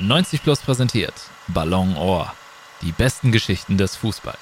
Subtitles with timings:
[0.00, 1.12] 90 Plus präsentiert
[1.48, 2.32] Ballon Ohr.
[2.82, 4.38] Die besten Geschichten des Fußballs.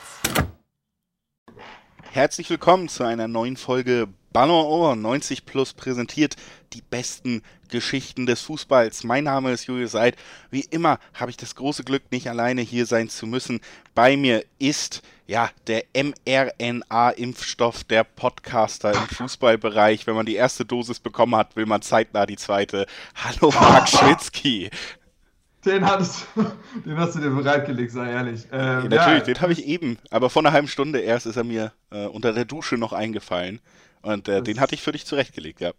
[2.13, 6.37] Herzlich willkommen zu einer neuen Folge Ballon Ohr 90 Plus präsentiert
[6.75, 7.41] die besten
[7.71, 9.05] Geschichten des Fußballs.
[9.05, 10.17] Mein Name ist Julius Seid.
[10.51, 13.61] Wie immer habe ich das große Glück, nicht alleine hier sein zu müssen.
[13.95, 20.07] Bei mir ist ja der mRNA-Impfstoff der Podcaster im Fußballbereich.
[20.07, 22.87] Wenn man die erste Dosis bekommen hat, will man zeitnah die zweite.
[23.15, 24.71] Hallo Marc Schwitzky.
[25.67, 26.29] Den, hattest,
[26.87, 28.47] den hast du dir bereitgelegt, sei ehrlich.
[28.53, 29.35] Ähm, ja, natürlich, ja.
[29.35, 32.33] den habe ich eben, aber vor einer halben Stunde erst ist er mir äh, unter
[32.33, 33.61] der Dusche noch eingefallen.
[34.03, 35.73] Und äh, den hatte ich für dich zurechtgelegt, ja.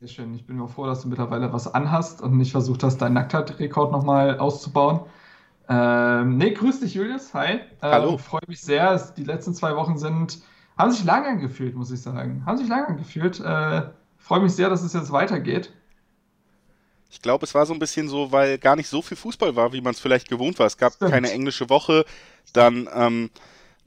[0.00, 0.34] Sehr schön.
[0.34, 3.92] Ich bin mir froh, dass du mittlerweile was anhast und nicht versucht hast, deinen Nacktheit-Rekord
[3.92, 5.00] nochmal auszubauen.
[5.68, 7.32] Ähm, nee, grüß dich, Julius.
[7.32, 7.52] Hi.
[7.52, 8.18] Ähm, Hallo.
[8.18, 8.98] Freue mich sehr.
[9.16, 10.38] Die letzten zwei Wochen sind,
[10.76, 12.42] haben sich lang angefühlt, muss ich sagen.
[12.46, 13.38] Haben sich lang angefühlt.
[13.38, 13.82] Äh,
[14.20, 15.72] Freue mich sehr, dass es jetzt weitergeht.
[17.10, 19.72] Ich glaube, es war so ein bisschen so, weil gar nicht so viel Fußball war,
[19.72, 20.66] wie man es vielleicht gewohnt war.
[20.66, 21.10] Es gab Stimmt.
[21.10, 22.04] keine englische Woche.
[22.52, 23.30] Dann ähm,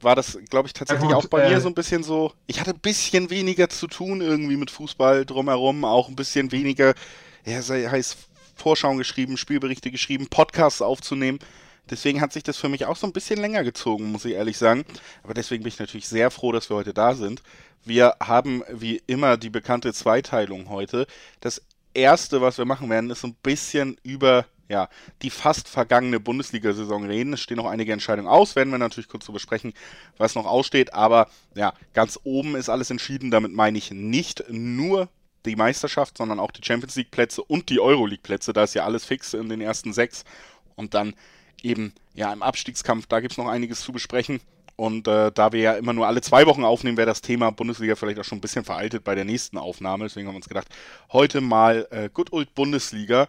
[0.00, 2.32] war das, glaube ich, tatsächlich ja, gut, auch bei äh, mir so ein bisschen so.
[2.46, 6.94] Ich hatte ein bisschen weniger zu tun irgendwie mit Fußball drumherum, auch ein bisschen weniger,
[7.44, 8.16] ja, sei heißt
[8.56, 11.38] Vorschauen geschrieben, Spielberichte geschrieben, Podcasts aufzunehmen.
[11.90, 14.56] Deswegen hat sich das für mich auch so ein bisschen länger gezogen, muss ich ehrlich
[14.56, 14.84] sagen.
[15.22, 17.42] Aber deswegen bin ich natürlich sehr froh, dass wir heute da sind.
[17.84, 21.06] Wir haben wie immer die bekannte Zweiteilung heute.
[21.40, 21.60] Das
[21.94, 24.88] Erste, was wir machen werden, ist so ein bisschen über ja,
[25.22, 27.34] die fast vergangene Bundesliga-Saison reden.
[27.34, 29.74] Es stehen noch einige Entscheidungen aus, werden wir natürlich kurz zu besprechen,
[30.16, 30.94] was noch aussteht.
[30.94, 33.30] Aber ja, ganz oben ist alles entschieden.
[33.30, 35.08] Damit meine ich nicht nur
[35.44, 38.52] die Meisterschaft, sondern auch die Champions League-Plätze und die Euroleague-Plätze.
[38.52, 40.24] Da ist ja alles fix in den ersten sechs.
[40.76, 41.14] Und dann
[41.62, 44.40] eben ja im Abstiegskampf, da gibt es noch einiges zu besprechen.
[44.76, 47.94] Und äh, da wir ja immer nur alle zwei Wochen aufnehmen, wäre das Thema Bundesliga
[47.94, 50.04] vielleicht auch schon ein bisschen veraltet bei der nächsten Aufnahme.
[50.04, 50.68] Deswegen haben wir uns gedacht,
[51.12, 53.28] heute mal äh, Good Old Bundesliga.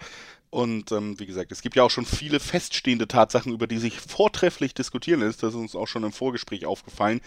[0.56, 4.00] Und ähm, wie gesagt, es gibt ja auch schon viele feststehende Tatsachen, über die sich
[4.00, 5.44] vortrefflich diskutieren lässt.
[5.44, 7.20] Das ist uns auch schon im Vorgespräch aufgefallen.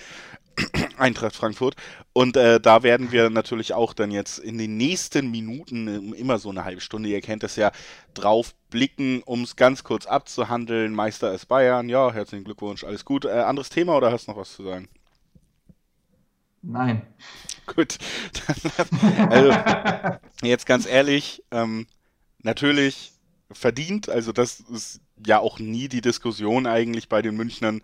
[0.96, 1.76] Eintracht Frankfurt.
[2.14, 6.48] Und äh, da werden wir natürlich auch dann jetzt in den nächsten Minuten, immer so
[6.48, 7.70] eine halbe Stunde, ihr kennt das ja,
[8.14, 10.94] drauf blicken, um es ganz kurz abzuhandeln.
[10.94, 13.26] Meister ist Bayern, ja, herzlichen Glückwunsch, alles gut.
[13.26, 14.88] Äh, anderes Thema oder hast du noch was zu sagen?
[16.62, 17.02] Nein.
[17.66, 17.98] Gut.
[19.28, 19.54] also,
[20.42, 21.86] jetzt ganz ehrlich, ähm,
[22.42, 23.12] natürlich
[23.50, 27.82] verdient, also das ist ja auch nie die Diskussion eigentlich bei den Münchnern,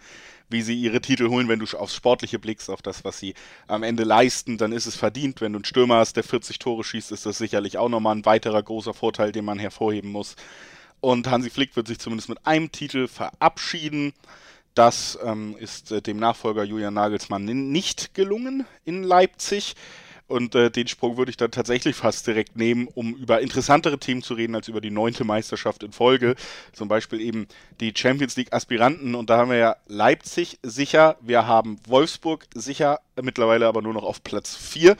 [0.51, 3.35] wie sie ihre Titel holen, wenn du aufs Sportliche blickst, auf das, was sie
[3.67, 5.41] am Ende leisten, dann ist es verdient.
[5.41, 8.27] Wenn du einen Stürmer hast, der 40 Tore schießt, ist das sicherlich auch nochmal ein
[8.27, 10.37] weiterer großer Vorteil, den man hervorheben muss.
[11.01, 14.13] Und Hansi Flick wird sich zumindest mit einem Titel verabschieden.
[14.75, 19.77] Das ähm, ist äh, dem Nachfolger Julian Nagelsmann nicht gelungen in Leipzig.
[20.27, 24.23] Und äh, den Sprung würde ich dann tatsächlich fast direkt nehmen, um über interessantere Themen
[24.23, 26.35] zu reden als über die neunte Meisterschaft in Folge.
[26.73, 27.47] Zum Beispiel eben
[27.81, 29.15] die Champions League Aspiranten.
[29.15, 34.05] Und da haben wir ja Leipzig sicher, wir haben Wolfsburg sicher, mittlerweile aber nur noch
[34.05, 34.97] auf Platz 4,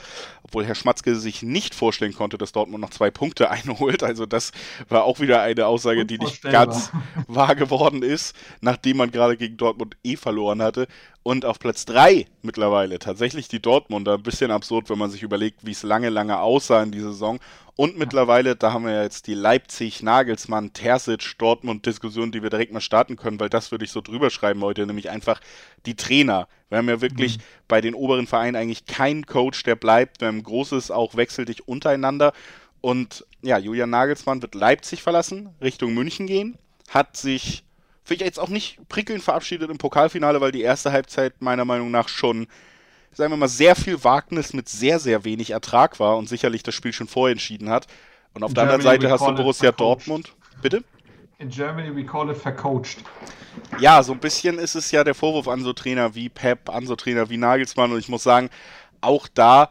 [0.55, 4.05] obwohl Herr Schmatzke sich nicht vorstellen konnte, dass Dortmund noch zwei Punkte einholt.
[4.05, 4.53] Also das
[4.89, 6.93] war auch wieder eine Aussage, die nicht ganz
[7.27, 10.87] wahr geworden ist, nachdem man gerade gegen Dortmund eh verloren hatte.
[11.25, 14.15] Und auf Platz 3 mittlerweile tatsächlich die Dortmunder.
[14.15, 17.41] Ein bisschen absurd, wenn man sich überlegt, wie es lange, lange aussah in dieser Saison.
[17.77, 22.81] Und mittlerweile, da haben wir jetzt die Leipzig, Nagelsmann, Terzic, Dortmund-Diskussion, die wir direkt mal
[22.81, 25.41] starten können, weil das würde ich so drüber schreiben heute, nämlich einfach
[25.85, 26.47] die Trainer.
[26.69, 27.43] Wir haben ja wirklich mhm.
[27.67, 30.21] bei den oberen Vereinen eigentlich keinen Coach, der bleibt.
[30.21, 32.33] Wir haben ein großes auch wechsel dich untereinander.
[32.81, 36.57] Und ja, Julian Nagelsmann wird Leipzig verlassen, Richtung München gehen,
[36.91, 37.65] hat sich,
[38.05, 41.91] finde ich jetzt auch nicht prickelnd verabschiedet im Pokalfinale, weil die erste Halbzeit meiner Meinung
[41.91, 42.47] nach schon
[43.15, 46.75] sagen wir mal, sehr viel Wagnis mit sehr, sehr wenig Ertrag war und sicherlich das
[46.75, 47.87] Spiel schon vorentschieden hat.
[48.35, 50.33] Und auf In der Germany anderen Seite hast du Borussia Dortmund.
[50.61, 50.83] Bitte?
[51.39, 52.99] In Germany we call it vercoached.
[53.79, 56.87] Ja, so ein bisschen ist es ja der Vorwurf an so Trainer wie Pep, an
[56.87, 57.93] so Trainer wie Nagelsmann.
[57.93, 58.51] Und ich muss sagen,
[59.01, 59.71] auch da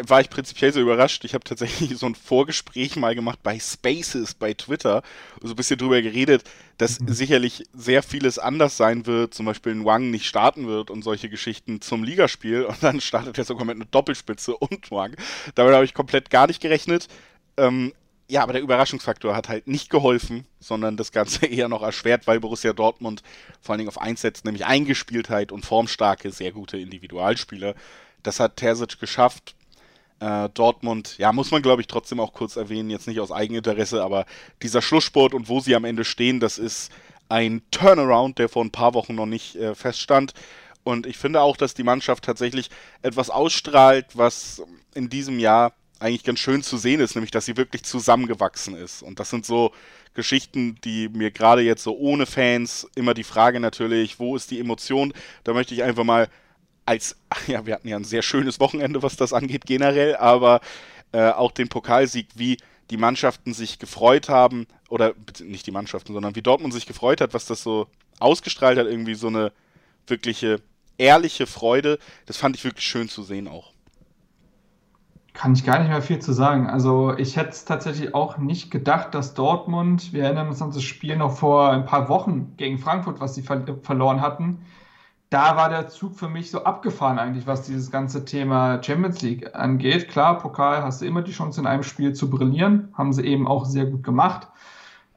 [0.00, 1.24] war ich prinzipiell so überrascht.
[1.24, 5.02] Ich habe tatsächlich so ein Vorgespräch mal gemacht bei Spaces, bei Twitter,
[5.42, 6.44] so ein bisschen drüber geredet,
[6.78, 7.08] dass mhm.
[7.12, 11.28] sicherlich sehr vieles anders sein wird, zum Beispiel ein Wang nicht starten wird und solche
[11.28, 15.14] Geschichten zum Ligaspiel und dann startet er sogar mit einer Doppelspitze und Wang.
[15.54, 17.08] Damit habe ich komplett gar nicht gerechnet.
[17.56, 17.92] Ähm,
[18.28, 22.40] ja, aber der Überraschungsfaktor hat halt nicht geholfen, sondern das Ganze eher noch erschwert, weil
[22.40, 23.22] Borussia Dortmund
[23.60, 27.74] vor allen Dingen auf eins setzt, nämlich Eingespieltheit und formstarke, sehr gute Individualspieler.
[28.22, 29.54] Das hat Terzic geschafft
[30.22, 34.02] äh, Dortmund, ja, muss man glaube ich trotzdem auch kurz erwähnen, jetzt nicht aus Eigeninteresse,
[34.02, 34.24] aber
[34.62, 36.92] dieser Schlusssport und wo sie am Ende stehen, das ist
[37.28, 40.32] ein Turnaround, der vor ein paar Wochen noch nicht äh, feststand.
[40.84, 42.70] Und ich finde auch, dass die Mannschaft tatsächlich
[43.02, 44.62] etwas ausstrahlt, was
[44.94, 49.02] in diesem Jahr eigentlich ganz schön zu sehen ist, nämlich dass sie wirklich zusammengewachsen ist.
[49.02, 49.72] Und das sind so
[50.14, 54.60] Geschichten, die mir gerade jetzt so ohne Fans immer die Frage natürlich, wo ist die
[54.60, 55.12] Emotion?
[55.44, 56.28] Da möchte ich einfach mal
[56.86, 60.60] als, ja, wir hatten ja ein sehr schönes Wochenende, was das angeht generell, aber
[61.12, 62.58] äh, auch den Pokalsieg, wie
[62.90, 67.32] die Mannschaften sich gefreut haben, oder nicht die Mannschaften, sondern wie Dortmund sich gefreut hat,
[67.32, 67.86] was das so
[68.18, 69.50] ausgestrahlt hat, irgendwie so eine
[70.06, 70.60] wirkliche
[70.98, 71.98] ehrliche Freude.
[72.26, 73.72] Das fand ich wirklich schön zu sehen auch.
[75.32, 76.68] Kann ich gar nicht mehr viel zu sagen.
[76.68, 80.82] Also ich hätte es tatsächlich auch nicht gedacht, dass Dortmund, wir erinnern uns an das
[80.82, 84.58] Spiel noch vor ein paar Wochen gegen Frankfurt, was sie ver verloren hatten,
[85.32, 89.54] da war der Zug für mich so abgefahren eigentlich, was dieses ganze Thema Champions League
[89.54, 90.08] angeht.
[90.08, 93.48] Klar, Pokal hast du immer die Chance in einem Spiel zu brillieren, haben sie eben
[93.48, 94.48] auch sehr gut gemacht.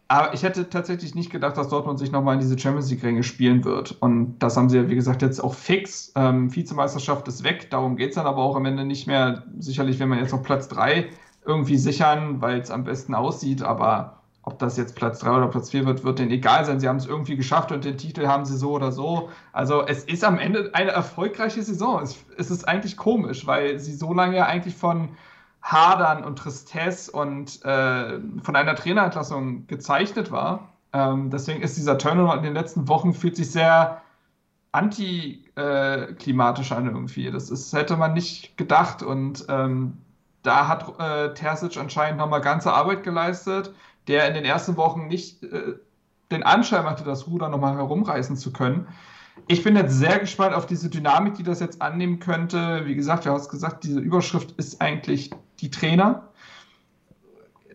[0.08, 3.66] Aber ich hätte tatsächlich nicht gedacht, dass Dortmund sich nochmal in diese Champions League-Ränge spielen
[3.66, 3.92] wird.
[4.00, 6.14] Und das haben sie ja, wie gesagt, jetzt auch fix.
[6.16, 9.44] Ähm, Vizemeisterschaft ist weg, darum geht es dann aber auch am Ende nicht mehr.
[9.60, 11.10] Sicherlich, wenn man jetzt noch Platz 3
[11.46, 15.72] irgendwie sichern, weil es am besten aussieht, aber ob das jetzt Platz 3 oder Platz
[15.72, 16.80] 4 wird, wird denen egal sein.
[16.80, 19.30] Sie haben es irgendwie geschafft und den Titel haben sie so oder so.
[19.52, 22.04] Also es ist am Ende eine erfolgreiche Saison.
[22.04, 25.10] Es, es ist eigentlich komisch, weil sie so lange eigentlich von
[25.64, 30.76] Hadern und Tristesse und äh, von einer Trainerentlassung gezeichnet war.
[30.94, 34.04] Ähm, deswegen ist dieser Turnaround in den letzten Wochen fühlt sich sehr
[34.72, 37.32] antiklimatisch an irgendwie.
[37.32, 39.98] Das ist, hätte man nicht gedacht und ähm,
[40.44, 43.74] da hat äh, Terzic anscheinend nochmal ganze Arbeit geleistet,
[44.08, 45.74] der in den ersten Wochen nicht äh,
[46.32, 48.88] den Anschein hatte, das Ruder nochmal herumreißen zu können.
[49.48, 52.86] Ich bin jetzt sehr gespannt auf diese Dynamik, die das jetzt annehmen könnte.
[52.86, 56.30] Wie gesagt, du hast gesagt, diese Überschrift ist eigentlich die Trainer.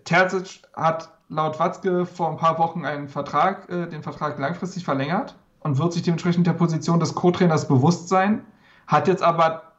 [0.05, 5.37] Terzic hat laut Watzke vor ein paar Wochen einen Vertrag, äh, den Vertrag langfristig verlängert
[5.61, 8.45] und wird sich dementsprechend der Position des Co-Trainers bewusst sein,
[8.87, 9.70] hat jetzt aber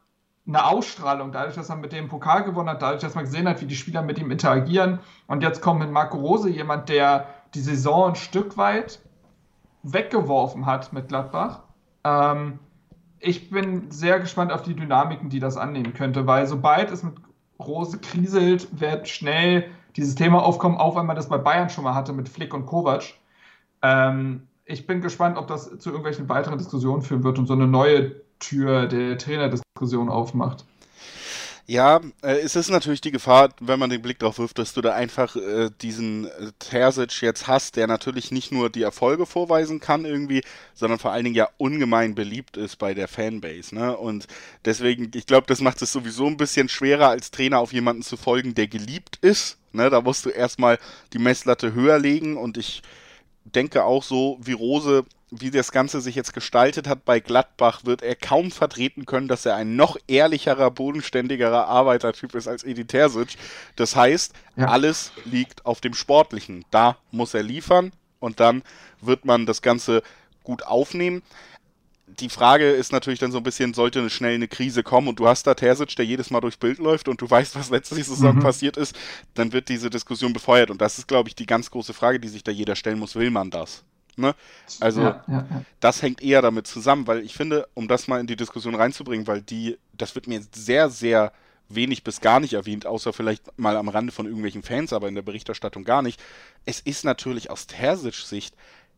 [0.46, 3.60] eine Ausstrahlung, dadurch, dass er mit dem Pokal gewonnen hat, dadurch, dass man gesehen hat,
[3.60, 4.98] wie die Spieler mit ihm interagieren.
[5.28, 9.00] Und jetzt kommt mit Marco Rose jemand, der die Saison ein Stück weit
[9.84, 11.60] weggeworfen hat mit Gladbach.
[12.04, 12.58] Ähm,
[13.20, 17.14] ich bin sehr gespannt auf die Dynamiken, die das annehmen könnte, weil sobald es mit
[17.60, 21.94] Rose kriselt, wird schnell dieses Thema aufkommen, auch wenn man das bei Bayern schon mal
[21.94, 23.14] hatte mit Flick und Kovac.
[23.82, 27.66] Ähm, ich bin gespannt, ob das zu irgendwelchen weiteren Diskussionen führen wird und so eine
[27.66, 30.64] neue Tür der Trainerdiskussion aufmacht.
[31.66, 34.80] Ja, äh, es ist natürlich die Gefahr, wenn man den Blick darauf wirft, dass du
[34.80, 39.78] da einfach äh, diesen äh, Terzic jetzt hast, der natürlich nicht nur die Erfolge vorweisen
[39.78, 40.42] kann irgendwie,
[40.74, 43.74] sondern vor allen Dingen ja ungemein beliebt ist bei der Fanbase.
[43.76, 43.96] Ne?
[43.96, 44.26] Und
[44.64, 48.16] deswegen, ich glaube, das macht es sowieso ein bisschen schwerer, als Trainer auf jemanden zu
[48.16, 49.56] folgen, der geliebt ist.
[49.72, 49.88] Ne?
[49.88, 50.78] Da musst du erstmal
[51.12, 52.82] die Messlatte höher legen und ich
[53.44, 58.02] denke auch so, wie Rose wie das Ganze sich jetzt gestaltet hat bei Gladbach, wird
[58.02, 63.38] er kaum vertreten können, dass er ein noch ehrlicherer, bodenständigerer Arbeitertyp ist als Edi Terzic.
[63.76, 64.66] Das heißt, ja.
[64.66, 66.66] alles liegt auf dem Sportlichen.
[66.70, 68.62] Da muss er liefern und dann
[69.00, 70.02] wird man das Ganze
[70.44, 71.22] gut aufnehmen.
[72.06, 75.18] Die Frage ist natürlich dann so ein bisschen, sollte eine schnell eine Krise kommen und
[75.18, 77.94] du hast da Terzic, der jedes Mal durchs Bild läuft und du weißt, was letzte
[77.94, 78.40] Saison mhm.
[78.40, 78.94] passiert ist,
[79.32, 82.28] dann wird diese Diskussion befeuert und das ist, glaube ich, die ganz große Frage, die
[82.28, 83.14] sich da jeder stellen muss.
[83.14, 83.82] Will man das?
[84.16, 84.34] Ne?
[84.80, 85.62] Also ja, ja, ja.
[85.80, 89.26] das hängt eher damit zusammen, weil ich finde, um das mal in die Diskussion reinzubringen,
[89.26, 91.32] weil die, das wird mir sehr, sehr
[91.68, 95.14] wenig bis gar nicht erwähnt, außer vielleicht mal am Rande von irgendwelchen Fans, aber in
[95.14, 96.20] der Berichterstattung gar nicht.
[96.64, 98.54] Es ist natürlich aus Terzic Sicht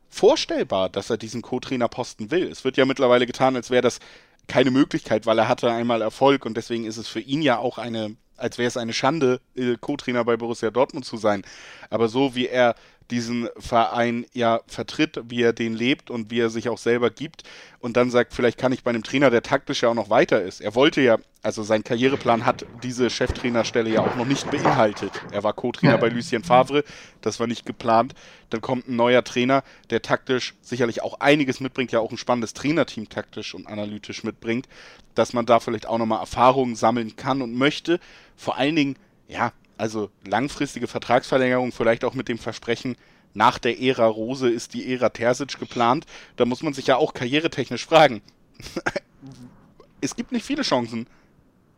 [0.08, 2.50] vorstellbar, dass er diesen Co-Trainer-Posten will.
[2.50, 4.00] Es wird ja mittlerweile getan, als wäre das
[4.46, 7.78] keine Möglichkeit, weil er hatte einmal Erfolg und deswegen ist es für ihn ja auch
[7.78, 11.42] eine, als wäre es eine Schande, äh, Co-Trainer bei Borussia Dortmund zu sein.
[11.90, 12.74] Aber so wie er
[13.10, 17.44] diesen Verein ja vertritt, wie er den lebt und wie er sich auch selber gibt
[17.84, 20.40] und dann sagt, vielleicht kann ich bei einem Trainer, der taktisch ja auch noch weiter
[20.40, 20.62] ist.
[20.62, 25.12] Er wollte ja, also sein Karriereplan hat diese Cheftrainerstelle ja auch noch nicht beinhaltet.
[25.32, 26.82] Er war Co-Trainer bei Lucien Favre,
[27.20, 28.14] das war nicht geplant.
[28.48, 32.54] Dann kommt ein neuer Trainer, der taktisch sicherlich auch einiges mitbringt, ja auch ein spannendes
[32.54, 34.66] Trainerteam taktisch und analytisch mitbringt,
[35.14, 38.00] dass man da vielleicht auch nochmal Erfahrungen sammeln kann und möchte.
[38.34, 38.96] Vor allen Dingen,
[39.28, 42.96] ja, also langfristige Vertragsverlängerung, vielleicht auch mit dem Versprechen,
[43.32, 46.06] nach der Ära Rose ist die Ära Terzic geplant.
[46.36, 48.22] Da muss man sich ja auch karrieretechnisch fragen.
[50.00, 51.08] es gibt nicht viele Chancen,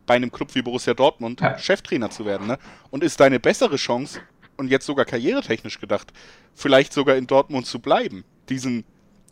[0.05, 1.57] bei einem Club wie Borussia Dortmund ja.
[1.57, 2.47] Cheftrainer zu werden.
[2.47, 2.59] Ne?
[2.91, 4.21] Und ist deine bessere Chance,
[4.57, 6.11] und jetzt sogar karrieretechnisch gedacht,
[6.53, 8.83] vielleicht sogar in Dortmund zu bleiben, diesen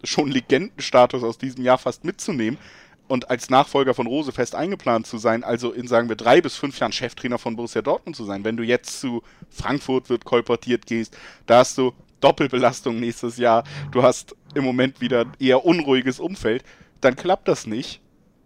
[0.03, 2.59] schon Legendenstatus aus diesem Jahr fast mitzunehmen
[3.07, 6.55] und als Nachfolger von Rose fest eingeplant zu sein, also in, sagen wir, drei bis
[6.55, 8.43] fünf Jahren Cheftrainer von Borussia Dortmund zu sein.
[8.43, 14.01] Wenn du jetzt zu Frankfurt wird kolportiert gehst, da hast du Doppelbelastung nächstes Jahr, du
[14.01, 16.63] hast im Moment wieder eher unruhiges Umfeld,
[17.01, 18.01] dann klappt das nicht.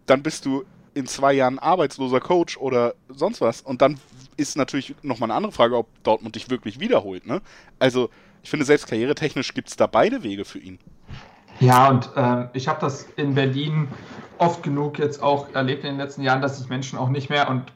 [0.06, 4.00] Dann bist du in zwei Jahren arbeitsloser Coach oder sonst was und dann
[4.36, 7.26] ist natürlich nochmal eine andere Frage, ob Dortmund dich wirklich wiederholt.
[7.28, 7.42] Ne?
[7.78, 8.10] Also,
[8.42, 10.80] ich finde, selbst karrieretechnisch gibt es da beide Wege für ihn.
[11.60, 13.90] Ja, und äh, ich habe das in Berlin
[14.38, 17.50] oft genug jetzt auch erlebt in den letzten Jahren, dass sich Menschen auch nicht mehr,
[17.50, 17.74] und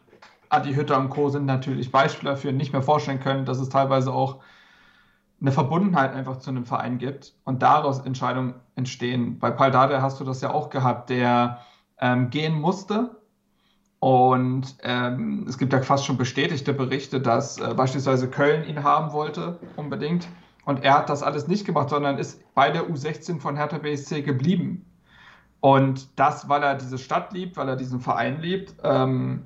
[0.50, 1.30] Adi Hütter und Co.
[1.30, 4.40] sind natürlich Beispiele dafür, nicht mehr vorstellen können, dass es teilweise auch
[5.42, 9.40] eine Verbundenheit einfach zu einem Verein gibt und daraus Entscheidungen entstehen.
[9.40, 11.60] Bei Paldade hast du das ja auch gehabt, der
[12.00, 13.22] ähm, gehen musste.
[14.00, 19.12] Und ähm, es gibt ja fast schon bestätigte Berichte, dass äh, beispielsweise Köln ihn haben
[19.12, 20.28] wollte, unbedingt.
[20.66, 24.22] Und er hat das alles nicht gemacht, sondern ist bei der U16 von Hertha BSC
[24.22, 24.86] geblieben.
[25.60, 29.44] Und das, weil er diese Stadt liebt, weil er diesen Verein liebt ähm,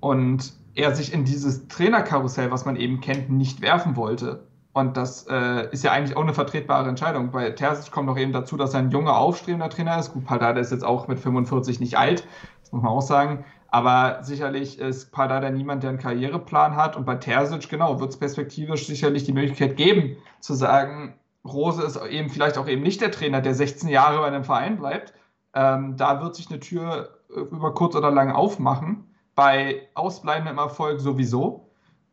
[0.00, 4.46] und er sich in dieses Trainerkarussell, was man eben kennt, nicht werfen wollte.
[4.74, 7.30] Und das äh, ist ja eigentlich auch eine vertretbare Entscheidung.
[7.30, 10.12] Bei Terzic kommt noch eben dazu, dass er ein junger, aufstrebender Trainer ist.
[10.12, 12.26] Gut, Paldada ist jetzt auch mit 45 nicht alt,
[12.60, 13.44] das muss man auch sagen.
[13.74, 16.96] Aber sicherlich ist Pardada niemand, der einen Karriereplan hat.
[16.96, 21.14] Und bei Terzic, genau, wird es perspektivisch sicherlich die Möglichkeit geben, zu sagen,
[21.44, 24.76] Rose ist eben vielleicht auch eben nicht der Trainer, der 16 Jahre bei einem Verein
[24.76, 25.12] bleibt.
[25.54, 29.12] Ähm, da wird sich eine Tür äh, über kurz oder lang aufmachen.
[29.34, 31.68] Bei ausbleibendem Erfolg sowieso.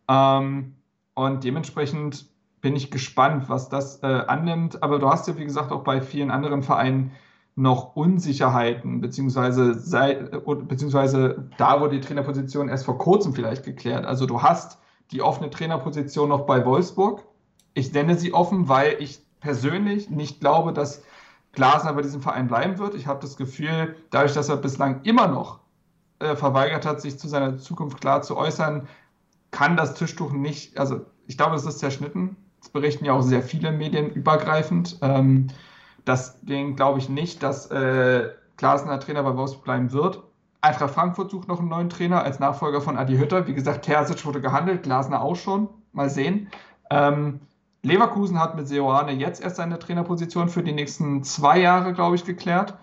[0.09, 0.77] Ähm,
[1.13, 2.25] und dementsprechend
[2.61, 4.81] bin ich gespannt, was das äh, annimmt.
[4.81, 7.11] Aber du hast ja, wie gesagt, auch bei vielen anderen Vereinen
[7.55, 14.05] noch Unsicherheiten, beziehungsweise, sei, beziehungsweise da wurde die Trainerposition erst vor kurzem vielleicht geklärt.
[14.05, 14.79] Also du hast
[15.11, 17.25] die offene Trainerposition noch bei Wolfsburg.
[17.73, 21.03] Ich nenne sie offen, weil ich persönlich nicht glaube, dass
[21.51, 22.95] Glasner bei diesem Verein bleiben wird.
[22.95, 25.59] Ich habe das Gefühl, dadurch, dass er bislang immer noch
[26.19, 28.87] äh, verweigert hat, sich zu seiner Zukunft klar zu äußern,
[29.51, 32.37] kann das Tischtuch nicht, also ich glaube, es ist zerschnitten.
[32.61, 34.97] Das berichten ja auch sehr viele Medien übergreifend.
[35.01, 35.47] Ähm,
[36.07, 40.23] Deswegen glaube ich nicht, dass äh, Glasner Trainer bei Wolfsburg bleiben wird.
[40.61, 43.47] Eintracht Frankfurt sucht noch einen neuen Trainer als Nachfolger von Adi Hütter.
[43.47, 45.69] Wie gesagt, Terzic wurde gehandelt, Glasner auch schon.
[45.93, 46.49] Mal sehen.
[46.89, 47.41] Ähm,
[47.83, 52.25] Leverkusen hat mit Seoane jetzt erst seine Trainerposition für die nächsten zwei Jahre, glaube ich,
[52.25, 52.75] geklärt.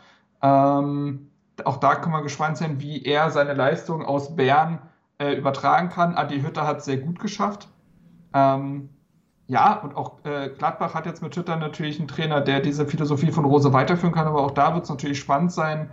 [0.42, 1.30] Ähm,
[1.64, 4.80] auch da kann man gespannt sein, wie er seine Leistung aus Bern
[5.18, 6.14] äh, übertragen kann.
[6.14, 7.68] Adi Hütter hat es sehr gut geschafft.
[8.34, 8.90] Ähm,
[9.49, 13.33] ja, und auch äh, Gladbach hat jetzt mit Twitter natürlich einen Trainer, der diese Philosophie
[13.33, 15.90] von Rose weiterführen kann, aber auch da wird es natürlich spannend sein,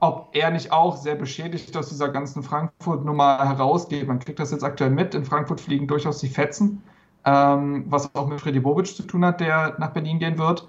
[0.00, 4.06] ob er nicht auch sehr beschädigt aus dieser ganzen Frankfurt-Nummer herausgeht.
[4.06, 5.14] Man kriegt das jetzt aktuell mit.
[5.14, 6.82] In Frankfurt fliegen durchaus die Fetzen,
[7.24, 10.68] ähm, was auch mit Freddy Bobic zu tun hat, der nach Berlin gehen wird.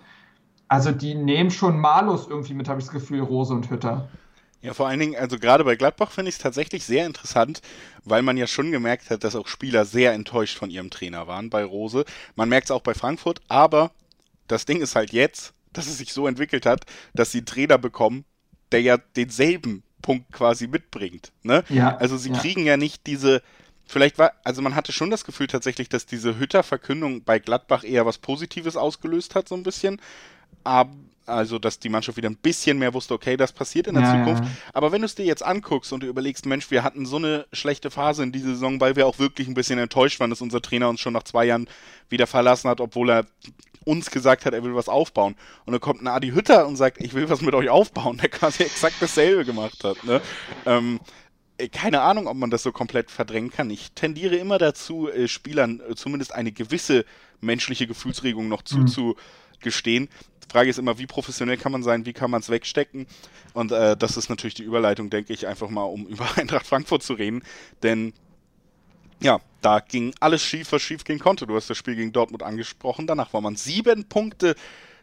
[0.70, 4.08] Also die nehmen schon Malus irgendwie mit, habe ich das Gefühl, Rose und Hütter.
[4.62, 7.62] Ja, vor allen Dingen, also gerade bei Gladbach finde ich es tatsächlich sehr interessant,
[8.04, 11.50] weil man ja schon gemerkt hat, dass auch Spieler sehr enttäuscht von ihrem Trainer waren
[11.50, 12.06] bei Rose.
[12.36, 13.92] Man merkt es auch bei Frankfurt, aber
[14.48, 17.78] das Ding ist halt jetzt, dass es sich so entwickelt hat, dass sie einen Trainer
[17.78, 18.26] bekommen,
[18.72, 21.32] der ja denselben Punkt quasi mitbringt.
[21.44, 21.64] Ne?
[21.70, 22.38] Ja, also sie ja.
[22.38, 23.42] kriegen ja nicht diese,
[23.86, 28.06] vielleicht war, also man hatte schon das Gefühl tatsächlich, dass diese Hütter-Verkündung bei Gladbach eher
[28.06, 30.02] was Positives ausgelöst hat, so ein bisschen.
[30.64, 30.92] Aber
[31.26, 34.18] also, dass die Mannschaft wieder ein bisschen mehr wusste, okay, das passiert in der ja,
[34.18, 34.44] Zukunft.
[34.44, 34.52] Ja.
[34.74, 37.46] Aber wenn du es dir jetzt anguckst und du überlegst, Mensch, wir hatten so eine
[37.54, 40.62] schlechte Phase in dieser Saison, weil wir auch wirklich ein bisschen enttäuscht waren, dass unser
[40.62, 41.70] Trainer uns schon nach zwei Jahren
[42.10, 43.26] wieder verlassen hat, obwohl er
[43.86, 45.36] uns gesagt hat, er will was aufbauen.
[45.66, 48.30] Und dann kommt ein Adi Hütter und sagt, ich will was mit euch aufbauen, der
[48.30, 50.04] quasi exakt dasselbe gemacht hat.
[50.04, 50.22] Ne?
[50.66, 51.00] Ähm,
[51.58, 53.70] äh, keine Ahnung, ob man das so komplett verdrängen kann.
[53.70, 57.06] Ich tendiere immer dazu, äh, Spielern äh, zumindest eine gewisse
[57.40, 59.16] menschliche Gefühlsregung noch mhm.
[60.52, 63.08] Frage ist immer, wie professionell kann man sein, wie kann man es wegstecken?
[63.54, 67.04] Und äh, das ist natürlich die Überleitung, denke ich, einfach mal, um über Eintracht Frankfurt
[67.04, 67.44] zu reden.
[67.84, 68.14] Denn
[69.22, 71.48] ja, da ging alles schief, was schief gehen konnte.
[71.48, 73.08] Du hast das Spiel gegen Dortmund angesprochen.
[73.08, 74.56] Danach war man sieben Punkte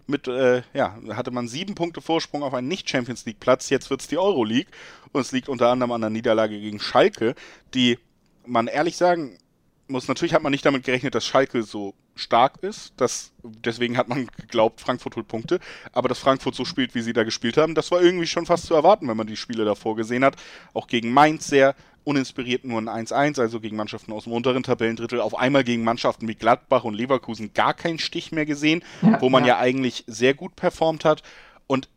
[0.06, 3.70] mit, äh, ja, hatte man sieben Punkte Vorsprung auf einen Nicht-Champions League-Platz.
[3.70, 4.70] Jetzt wird es die Euroleague.
[5.12, 7.34] Und es liegt unter anderem an der Niederlage gegen Schalke,
[7.74, 7.98] die
[8.44, 9.38] man ehrlich sagen
[9.86, 12.92] muss, natürlich hat man nicht damit gerechnet, dass Schalke so stark ist.
[12.96, 15.60] Das, deswegen hat man geglaubt, Frankfurt holt Punkte.
[15.92, 18.66] Aber dass Frankfurt so spielt, wie sie da gespielt haben, das war irgendwie schon fast
[18.66, 20.36] zu erwarten, wenn man die Spiele davor gesehen hat.
[20.74, 25.20] Auch gegen Mainz sehr uninspiriert nur ein 1-1, also gegen Mannschaften aus dem unteren Tabellendrittel.
[25.20, 29.28] Auf einmal gegen Mannschaften wie Gladbach und Leverkusen gar keinen Stich mehr gesehen, ja, wo
[29.28, 29.54] man ja.
[29.54, 31.22] ja eigentlich sehr gut performt hat.
[31.66, 31.88] Und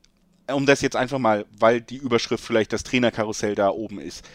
[0.51, 4.27] um das jetzt einfach mal, weil die Überschrift vielleicht das Trainerkarussell da oben ist.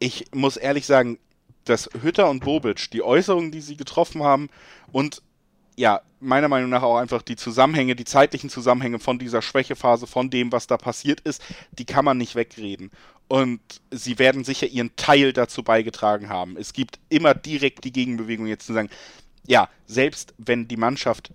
[0.00, 1.18] Ich muss ehrlich sagen,
[1.64, 4.48] dass Hütter und Bobic, die Äußerungen, die sie getroffen haben
[4.92, 5.22] und
[5.80, 10.28] ja, meiner Meinung nach auch einfach die Zusammenhänge, die zeitlichen Zusammenhänge von dieser Schwächephase, von
[10.28, 12.90] dem, was da passiert ist, die kann man nicht wegreden.
[13.28, 13.60] Und
[13.90, 16.58] sie werden sicher ihren Teil dazu beigetragen haben.
[16.58, 18.90] Es gibt immer direkt die Gegenbewegung, jetzt zu sagen,
[19.46, 21.32] ja, selbst wenn die Mannschaft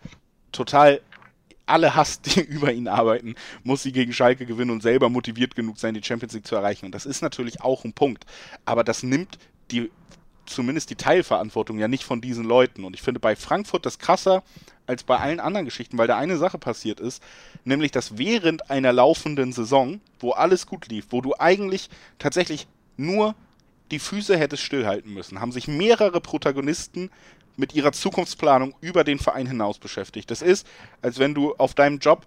[0.52, 1.02] total
[1.66, 3.34] alle hasst, die über ihn arbeiten,
[3.64, 6.86] muss sie gegen Schalke gewinnen und selber motiviert genug sein, die Champions League zu erreichen.
[6.86, 8.28] Und das ist natürlich auch ein Punkt.
[8.64, 9.40] Aber das nimmt
[9.72, 9.90] die
[10.46, 12.84] zumindest die Teilverantwortung ja nicht von diesen Leuten.
[12.84, 14.44] Und ich finde bei Frankfurt das krasser
[14.88, 17.24] als bei allen anderen Geschichten, weil da eine Sache passiert ist,
[17.64, 23.36] nämlich dass während einer laufenden Saison, wo alles gut lief, wo du eigentlich tatsächlich nur
[23.92, 27.10] die Füße hättest stillhalten müssen, haben sich mehrere Protagonisten
[27.58, 30.30] mit ihrer Zukunftsplanung über den Verein hinaus beschäftigt.
[30.30, 30.68] Das ist,
[31.02, 32.26] als wenn du auf deinem Job,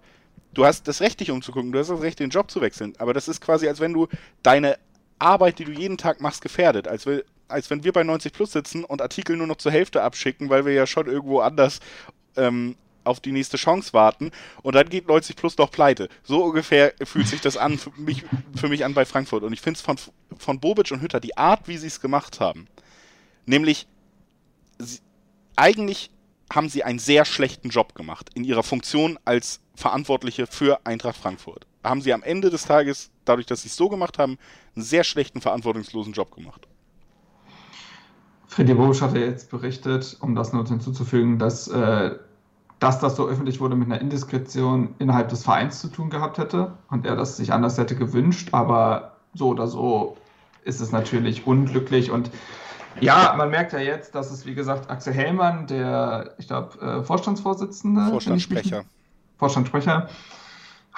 [0.53, 3.13] du hast das Recht, dich umzugucken, du hast das Recht, den Job zu wechseln, aber
[3.13, 4.07] das ist quasi, als wenn du
[4.41, 4.77] deine
[5.19, 6.87] Arbeit, die du jeden Tag machst, gefährdet.
[6.87, 7.05] Als,
[7.49, 10.65] als wenn wir bei 90 Plus sitzen und Artikel nur noch zur Hälfte abschicken, weil
[10.65, 11.79] wir ja schon irgendwo anders
[12.35, 16.09] ähm, auf die nächste Chance warten und dann geht 90 Plus doch pleite.
[16.23, 18.23] So ungefähr fühlt sich das an für mich,
[18.55, 19.43] für mich an bei Frankfurt.
[19.43, 19.97] Und ich finde es von,
[20.37, 22.67] von Bobic und Hütter, die Art, wie sie es gemacht haben,
[23.45, 23.87] nämlich
[24.77, 24.99] sie,
[25.55, 26.11] eigentlich
[26.51, 31.67] haben sie einen sehr schlechten Job gemacht in ihrer Funktion als Verantwortliche für Eintracht Frankfurt.
[31.83, 34.37] Haben sie am Ende des Tages, dadurch, dass sie es so gemacht haben,
[34.75, 36.67] einen sehr schlechten, verantwortungslosen Job gemacht.
[38.49, 42.15] Freddy Bobisch hatte jetzt berichtet, um das nur hinzuzufügen, dass, äh,
[42.79, 46.73] dass das so öffentlich wurde mit einer Indiskretion innerhalb des Vereins zu tun gehabt hätte
[46.89, 50.17] und er das sich anders hätte gewünscht, aber so oder so
[50.63, 52.31] ist es natürlich unglücklich und
[52.99, 57.03] ja, man merkt ja jetzt, dass es, wie gesagt, Axel Hellmann, der, ich glaube, äh,
[57.03, 58.09] Vorstandsvorsitzende.
[58.09, 58.83] Vorstandssprecher.
[59.37, 60.09] Vorstandssprecher,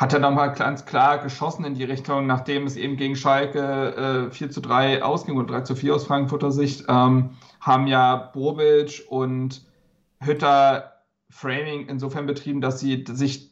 [0.01, 4.31] hat er nochmal ganz klar geschossen in die Richtung, nachdem es eben gegen Schalke äh,
[4.31, 9.03] 4 zu 3 ausging oder 3 zu 4 aus Frankfurter Sicht, ähm, haben ja Bobic
[9.09, 9.63] und
[10.19, 13.51] Hütter Framing insofern betrieben, dass sie sich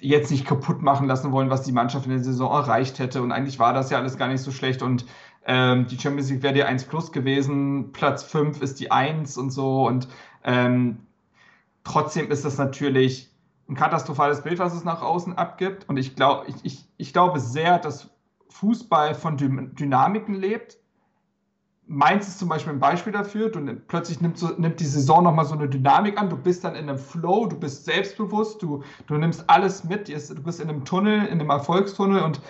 [0.00, 3.22] jetzt nicht kaputt machen lassen wollen, was die Mannschaft in der Saison erreicht hätte.
[3.22, 4.82] Und eigentlich war das ja alles gar nicht so schlecht.
[4.82, 5.06] Und
[5.46, 9.50] ähm, die Champions League wäre die 1 plus gewesen, Platz 5 ist die 1 und
[9.50, 9.86] so.
[9.86, 10.08] Und
[10.42, 11.06] ähm,
[11.84, 13.30] trotzdem ist das natürlich
[13.68, 15.88] ein katastrophales Bild, was es nach außen abgibt.
[15.88, 18.10] Und ich, glaub, ich, ich, ich glaube sehr, dass
[18.50, 20.78] Fußball von Dynamiken lebt.
[21.86, 23.50] Mainz ist zum Beispiel ein Beispiel dafür.
[23.50, 26.30] Du plötzlich nimmt, so, nimmt die Saison nochmal so eine Dynamik an.
[26.30, 30.08] Du bist dann in einem Flow, du bist selbstbewusst, du, du nimmst alles mit.
[30.08, 32.22] Du bist in einem Tunnel, in einem Erfolgstunnel.
[32.22, 32.40] Und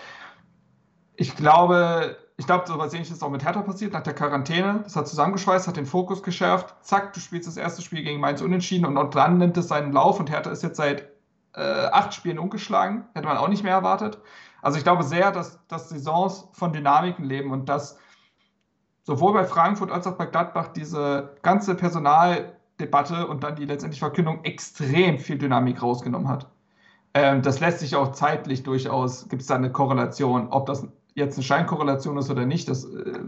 [1.17, 4.81] ich glaube, ich glaube, so was ähnliches ist auch mit Hertha passiert, nach der Quarantäne.
[4.83, 6.75] Das hat zusammengeschweißt, hat den Fokus geschärft.
[6.81, 10.19] Zack, du spielst das erste Spiel gegen Mainz unentschieden und dann nimmt es seinen Lauf
[10.19, 11.09] und Hertha ist jetzt seit
[11.55, 13.05] äh, acht Spielen ungeschlagen.
[13.15, 14.19] Hätte man auch nicht mehr erwartet.
[14.63, 17.99] Also ich glaube sehr, dass, dass Saisons von Dynamiken leben und dass
[19.05, 24.43] sowohl bei Frankfurt als auch bei Gladbach diese ganze Personaldebatte und dann die letztendlich Verkündung
[24.43, 26.49] extrem viel Dynamik rausgenommen hat.
[27.13, 31.37] Ähm, das lässt sich auch zeitlich durchaus, gibt es da eine Korrelation, ob das jetzt
[31.37, 33.21] eine Scheinkorrelation ist oder nicht, das äh,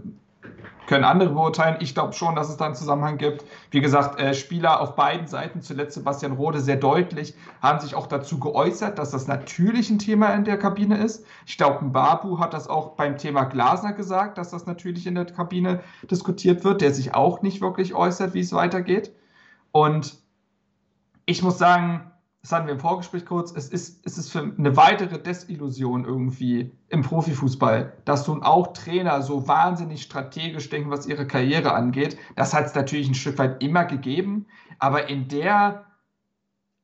[0.87, 1.77] können andere beurteilen.
[1.81, 3.45] Ich glaube schon, dass es da einen Zusammenhang gibt.
[3.71, 8.07] Wie gesagt, äh, Spieler auf beiden Seiten, zuletzt Sebastian Rode sehr deutlich, haben sich auch
[8.07, 11.25] dazu geäußert, dass das natürlich ein Thema in der Kabine ist.
[11.47, 15.27] Ich glaube, Babu hat das auch beim Thema Glasner gesagt, dass das natürlich in der
[15.27, 19.13] Kabine diskutiert wird, der sich auch nicht wirklich äußert, wie es weitergeht.
[19.73, 20.19] Und
[21.27, 22.13] ich muss sagen,
[22.47, 26.71] das hatten wir im Vorgespräch kurz, es ist, es ist für eine weitere Desillusion irgendwie
[26.91, 32.17] im Profifußball, dass nun auch Trainer so wahnsinnig strategisch denken, was ihre Karriere angeht.
[32.37, 34.47] Das hat es natürlich ein Stück weit immer gegeben,
[34.79, 35.87] aber in der,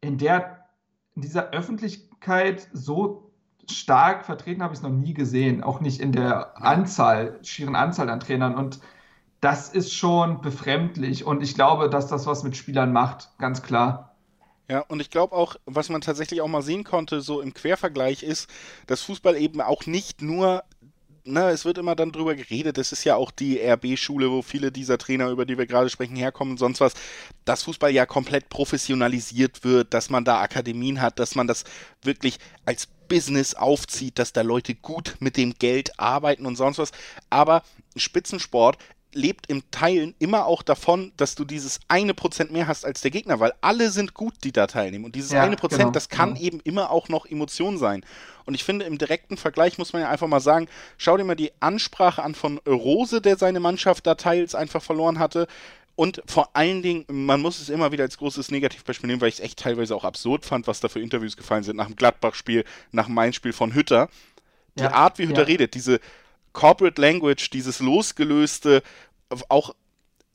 [0.00, 0.66] in der,
[1.14, 3.30] in dieser Öffentlichkeit so
[3.70, 8.10] stark vertreten habe ich es noch nie gesehen, auch nicht in der Anzahl, schieren Anzahl
[8.10, 8.80] an Trainern und
[9.40, 14.11] das ist schon befremdlich und ich glaube, dass das was mit Spielern macht, ganz klar.
[14.68, 18.22] Ja, und ich glaube auch, was man tatsächlich auch mal sehen konnte, so im Quervergleich
[18.22, 18.48] ist,
[18.86, 20.64] dass Fußball eben auch nicht nur
[21.24, 24.72] na, es wird immer dann drüber geredet, das ist ja auch die RB-Schule, wo viele
[24.72, 26.94] dieser Trainer, über die wir gerade sprechen, herkommen und sonst was,
[27.44, 31.64] dass Fußball ja komplett professionalisiert wird, dass man da Akademien hat, dass man das
[32.02, 36.92] wirklich als Business aufzieht, dass da Leute gut mit dem Geld arbeiten und sonst was.
[37.30, 37.62] Aber
[37.94, 38.78] Spitzensport
[39.14, 43.10] lebt im Teilen immer auch davon, dass du dieses eine Prozent mehr hast als der
[43.10, 45.04] Gegner, weil alle sind gut, die da teilnehmen.
[45.04, 46.46] Und dieses ja, eine Prozent, genau, das kann genau.
[46.46, 48.04] eben immer auch noch Emotion sein.
[48.44, 51.36] Und ich finde, im direkten Vergleich muss man ja einfach mal sagen, schau dir mal
[51.36, 55.46] die Ansprache an von Rose, der seine Mannschaft da teils einfach verloren hatte.
[55.94, 59.36] Und vor allen Dingen, man muss es immer wieder als großes Negativbeispiel nehmen, weil ich
[59.36, 62.64] es echt teilweise auch absurd fand, was da für Interviews gefallen sind nach dem Gladbach-Spiel,
[62.92, 64.08] nach dem Main-Spiel von Hütter.
[64.76, 65.46] Die ja, Art, wie Hütter ja.
[65.48, 66.00] redet, diese
[66.52, 68.82] Corporate Language, dieses losgelöste,
[69.48, 69.74] auch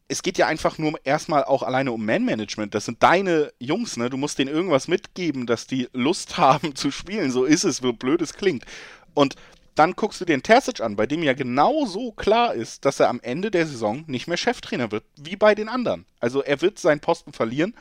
[0.10, 2.74] es geht ja einfach nur erstmal auch alleine um Man-Management.
[2.74, 4.10] Das sind deine Jungs, ne?
[4.10, 7.32] Du musst denen irgendwas mitgeben, dass die Lust haben zu spielen.
[7.32, 8.66] So ist es, so blöd es klingt.
[9.14, 9.36] Und
[9.76, 13.10] dann guckst du den Terzic an, bei dem ja genau so klar ist, dass er
[13.10, 16.06] am Ende der Saison nicht mehr Cheftrainer wird, wie bei den anderen.
[16.20, 17.76] Also er wird seinen Posten verlieren.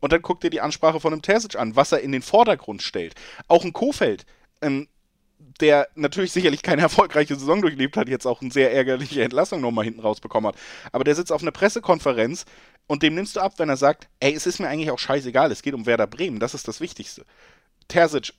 [0.00, 2.82] Und dann guck dir die Ansprache von einem Terzic an, was er in den Vordergrund
[2.82, 3.14] stellt.
[3.48, 4.24] Auch ein Kofeld.
[4.60, 4.88] Ähm,
[5.60, 9.84] der natürlich sicherlich keine erfolgreiche Saison durchlebt hat, jetzt auch eine sehr ärgerliche Entlassung nochmal
[9.84, 10.60] hinten rausbekommen hat.
[10.92, 12.44] Aber der sitzt auf einer Pressekonferenz
[12.86, 15.50] und dem nimmst du ab, wenn er sagt, ey, es ist mir eigentlich auch scheißegal,
[15.52, 17.24] es geht um Werder Bremen, das ist das Wichtigste.
[17.88, 18.32] Terzic,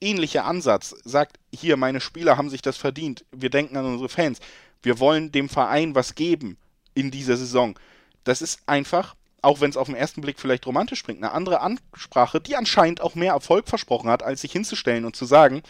[0.00, 4.40] ähnlicher Ansatz, sagt, hier, meine Spieler haben sich das verdient, wir denken an unsere Fans,
[4.82, 6.58] wir wollen dem Verein was geben
[6.94, 7.78] in dieser Saison.
[8.24, 11.60] Das ist einfach, auch wenn es auf den ersten Blick vielleicht romantisch springt, eine andere
[11.60, 15.62] Ansprache, die anscheinend auch mehr Erfolg versprochen hat, als sich hinzustellen und zu sagen,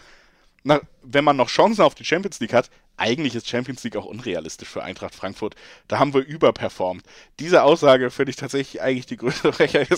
[0.64, 4.07] na, wenn man noch Chancen auf die Champions League hat, eigentlich ist Champions League auch
[4.07, 5.55] unrealistisch für Eintracht Frankfurt.
[5.88, 7.05] Da haben wir überperformt.
[7.38, 9.88] Diese Aussage finde ich tatsächlich eigentlich die größte Frechheit.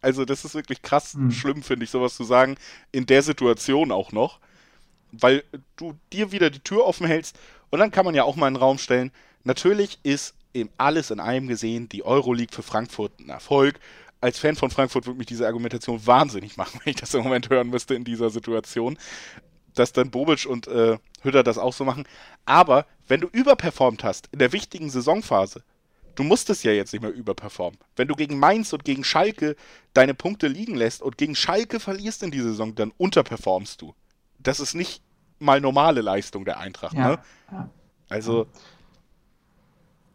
[0.00, 1.30] Also, das ist wirklich krass mhm.
[1.30, 2.56] schlimm, finde ich, sowas zu sagen,
[2.90, 4.40] in der Situation auch noch.
[5.12, 5.44] Weil
[5.76, 7.38] du dir wieder die Tür offen hältst
[7.70, 9.12] und dann kann man ja auch mal in den Raum stellen.
[9.44, 13.78] Natürlich ist eben alles in einem gesehen die Euroleague für Frankfurt ein Erfolg.
[14.20, 17.48] Als Fan von Frankfurt würde mich diese Argumentation wahnsinnig machen, wenn ich das im Moment
[17.48, 18.98] hören müsste in dieser Situation
[19.78, 22.04] dass dann Bobic und äh, Hütter das auch so machen.
[22.44, 25.62] Aber wenn du überperformt hast in der wichtigen Saisonphase,
[26.14, 27.78] du musstest ja jetzt nicht mehr überperformen.
[27.96, 29.56] Wenn du gegen Mainz und gegen Schalke
[29.94, 33.94] deine Punkte liegen lässt und gegen Schalke verlierst in dieser Saison, dann unterperformst du.
[34.38, 35.02] Das ist nicht
[35.38, 36.94] mal normale Leistung der Eintracht.
[36.94, 37.18] Ja, ne?
[37.50, 37.70] Ja.
[38.08, 38.46] Also.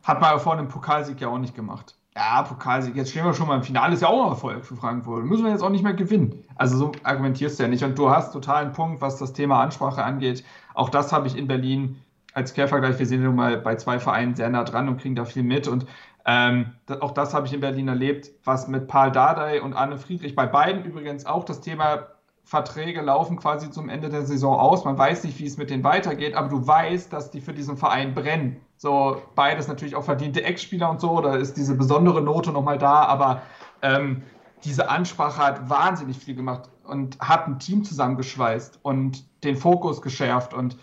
[0.03, 3.33] Hat man ja vorhin im Pokalsieg ja auch nicht gemacht ja, Pokalsieg, jetzt stehen wir
[3.33, 5.25] schon mal im Finale, ist ja auch ein Erfolg für Frankfurt.
[5.25, 6.43] Müssen wir jetzt auch nicht mehr gewinnen.
[6.55, 7.83] Also so argumentierst du ja nicht.
[7.83, 10.43] Und du hast total einen Punkt, was das Thema Ansprache angeht.
[10.75, 12.01] Auch das habe ich in Berlin
[12.33, 12.99] als Quervergleich.
[12.99, 15.67] Wir sind nun mal bei zwei Vereinen sehr nah dran und kriegen da viel mit.
[15.67, 15.87] Und
[16.25, 20.35] ähm, auch das habe ich in Berlin erlebt, was mit Paul Dardai und Anne Friedrich,
[20.35, 22.07] bei beiden übrigens auch das Thema
[22.45, 24.85] Verträge laufen quasi zum Ende der Saison aus.
[24.85, 27.77] Man weiß nicht, wie es mit denen weitergeht, aber du weißt, dass die für diesen
[27.77, 28.61] Verein brennen.
[28.83, 33.05] So, beides natürlich auch verdiente Ex-Spieler und so, da ist diese besondere Note nochmal da,
[33.05, 33.41] aber
[33.81, 34.23] ähm,
[34.65, 40.53] diese Ansprache hat wahnsinnig viel gemacht und hat ein Team zusammengeschweißt und den Fokus geschärft
[40.53, 40.75] und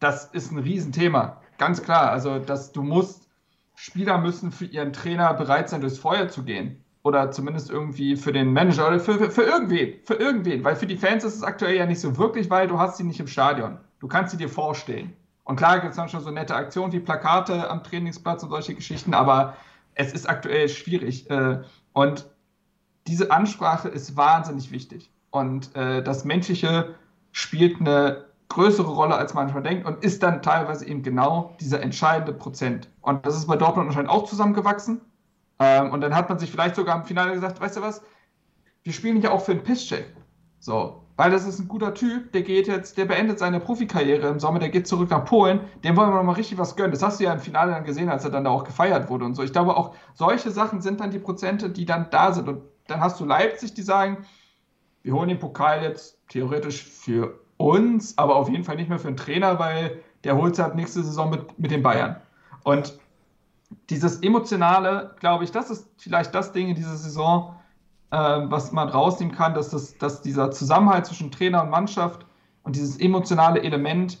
[0.00, 1.42] das ist ein Riesenthema.
[1.58, 3.28] Ganz klar, also dass du musst,
[3.74, 8.32] Spieler müssen für ihren Trainer bereit sein, durchs Feuer zu gehen oder zumindest irgendwie für
[8.32, 11.42] den Manager oder für, für, für irgendwen, für irgendwen, weil für die Fans ist es
[11.42, 13.76] aktuell ja nicht so wirklich, weil du hast sie nicht im Stadion.
[14.00, 15.14] Du kannst sie dir vorstellen.
[15.44, 18.74] Und klar gibt es dann schon so nette Aktionen wie Plakate am Trainingsplatz und solche
[18.74, 19.56] Geschichten, aber
[19.94, 21.28] es ist aktuell schwierig.
[21.30, 22.26] Äh, und
[23.06, 25.10] diese Ansprache ist wahnsinnig wichtig.
[25.30, 26.94] Und äh, das Menschliche
[27.32, 31.80] spielt eine größere Rolle, als man manchmal denkt und ist dann teilweise eben genau dieser
[31.80, 32.88] entscheidende Prozent.
[33.00, 35.00] Und das ist bei Dortmund anscheinend auch zusammengewachsen.
[35.58, 38.02] Ähm, und dann hat man sich vielleicht sogar im Finale gesagt, weißt du was,
[38.82, 40.14] wir spielen ja auch für einen Pisscheck.
[40.58, 44.40] So, weil das ist ein guter Typ, der geht jetzt, der beendet seine Profikarriere im
[44.40, 46.92] Sommer, der geht zurück nach Polen, dem wollen wir noch mal richtig was gönnen.
[46.92, 49.24] Das hast du ja im Finale dann gesehen, als er dann da auch gefeiert wurde
[49.26, 49.42] und so.
[49.42, 52.48] Ich glaube auch, solche Sachen sind dann die Prozente, die dann da sind.
[52.48, 54.24] Und dann hast du Leipzig, die sagen,
[55.02, 59.08] wir holen den Pokal jetzt theoretisch für uns, aber auf jeden Fall nicht mehr für
[59.08, 62.16] den Trainer, weil der holt es halt nächste Saison mit, mit den Bayern.
[62.64, 62.98] Und
[63.90, 67.56] dieses Emotionale, glaube ich, das ist vielleicht das Ding in dieser Saison,
[68.16, 72.26] was man rausnehmen kann, dass, das, dass dieser Zusammenhalt zwischen Trainer und Mannschaft
[72.62, 74.18] und dieses emotionale Element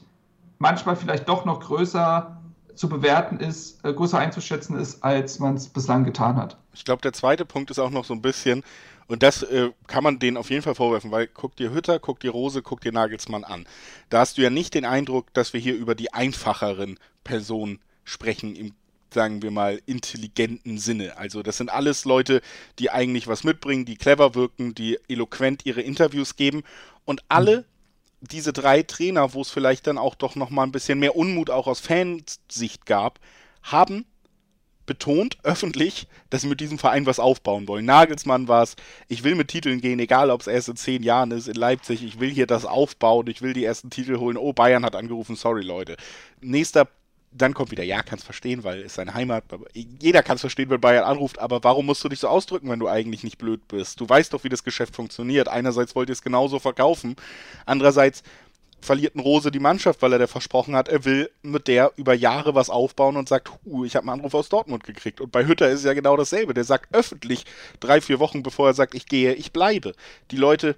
[0.58, 2.38] manchmal vielleicht doch noch größer
[2.74, 6.56] zu bewerten ist, äh, größer einzuschätzen ist, als man es bislang getan hat.
[6.72, 8.62] Ich glaube, der zweite Punkt ist auch noch so ein bisschen,
[9.08, 12.20] und das äh, kann man denen auf jeden Fall vorwerfen, weil guck dir Hütter, guck
[12.20, 13.66] dir Rose, guck dir Nagelsmann an.
[14.08, 18.56] Da hast du ja nicht den Eindruck, dass wir hier über die einfacheren Personen sprechen
[18.56, 18.72] im
[19.12, 21.16] sagen wir mal, intelligenten Sinne.
[21.18, 22.40] Also das sind alles Leute,
[22.78, 26.62] die eigentlich was mitbringen, die clever wirken, die eloquent ihre Interviews geben
[27.04, 27.64] und alle
[28.20, 31.66] diese drei Trainer, wo es vielleicht dann auch doch nochmal ein bisschen mehr Unmut auch
[31.66, 33.18] aus Fansicht gab,
[33.62, 34.04] haben
[34.86, 37.84] betont öffentlich, dass sie mit diesem Verein was aufbauen wollen.
[37.84, 38.76] Nagelsmann war es,
[39.08, 42.02] ich will mit Titeln gehen, egal ob es erst in zehn Jahren ist in Leipzig,
[42.02, 44.36] ich will hier das aufbauen, ich will die ersten Titel holen.
[44.36, 45.96] Oh, Bayern hat angerufen, sorry Leute.
[46.40, 46.88] Nächster
[47.34, 49.44] dann kommt wieder, ja, kannst verstehen, weil es seine Heimat.
[49.72, 52.78] Jeder kann es verstehen, wenn Bayern anruft, aber warum musst du dich so ausdrücken, wenn
[52.78, 54.00] du eigentlich nicht blöd bist?
[54.00, 55.48] Du weißt doch, wie das Geschäft funktioniert.
[55.48, 57.16] Einerseits wollt ihr es genauso verkaufen,
[57.66, 58.22] andererseits
[58.82, 62.14] verliert ein Rose die Mannschaft, weil er der versprochen hat, er will mit der über
[62.14, 65.20] Jahre was aufbauen und sagt, hu, ich habe einen Anruf aus Dortmund gekriegt.
[65.20, 66.52] Und bei Hütter ist es ja genau dasselbe.
[66.52, 67.44] Der sagt öffentlich
[67.80, 69.94] drei, vier Wochen bevor er sagt, ich gehe, ich bleibe.
[70.30, 70.76] Die Leute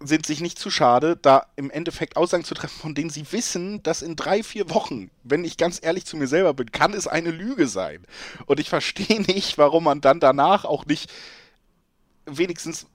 [0.00, 3.82] sind sich nicht zu schade, da im Endeffekt Aussagen zu treffen, von denen sie wissen,
[3.82, 7.06] dass in drei, vier Wochen, wenn ich ganz ehrlich zu mir selber bin, kann es
[7.06, 8.04] eine Lüge sein.
[8.46, 11.10] Und ich verstehe nicht, warum man dann danach auch nicht
[12.26, 12.86] wenigstens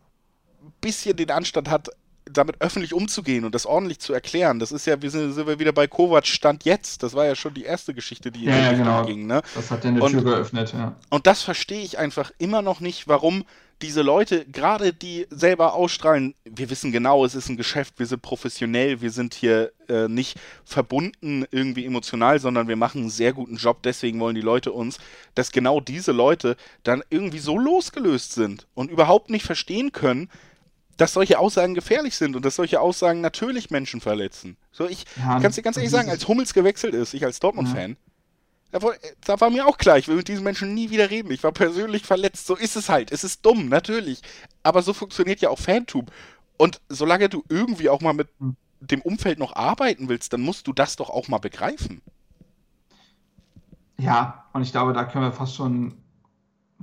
[0.61, 1.89] ein bisschen den Anstand hat,
[2.25, 4.59] damit öffentlich umzugehen und das ordentlich zu erklären.
[4.59, 7.03] Das ist ja, wir sind, sind wir wieder bei Kovac Stand jetzt.
[7.03, 9.05] Das war ja schon die erste Geschichte, die ja, in ja, genau.
[9.05, 9.27] ging.
[9.27, 9.41] Ne?
[9.55, 10.95] Das hat ja eine und, Tür geöffnet, ja.
[11.09, 13.43] Und das verstehe ich einfach immer noch nicht, warum
[13.81, 18.21] diese Leute, gerade die selber ausstrahlen, wir wissen genau, es ist ein Geschäft, wir sind
[18.21, 23.57] professionell, wir sind hier äh, nicht verbunden irgendwie emotional, sondern wir machen einen sehr guten
[23.57, 24.99] Job, deswegen wollen die Leute uns,
[25.35, 30.29] dass genau diese Leute dann irgendwie so losgelöst sind und überhaupt nicht verstehen können,
[30.97, 34.57] dass solche Aussagen gefährlich sind und dass solche Aussagen natürlich Menschen verletzen.
[34.71, 37.39] So, ich ja, kann es dir ganz ehrlich sagen, als Hummels gewechselt ist, ich als
[37.39, 37.97] Dortmund-Fan,
[38.71, 38.79] ja.
[38.79, 38.91] da,
[39.25, 41.31] da, war mir auch klar, ich will mit diesen Menschen nie wieder reden.
[41.31, 42.45] Ich war persönlich verletzt.
[42.45, 43.11] So ist es halt.
[43.11, 44.21] Es ist dumm, natürlich.
[44.63, 46.05] Aber so funktioniert ja auch Fantum.
[46.57, 48.55] Und solange du irgendwie auch mal mit hm.
[48.79, 52.01] dem Umfeld noch arbeiten willst, dann musst du das doch auch mal begreifen.
[53.97, 55.95] Ja, und ich glaube, da können wir fast schon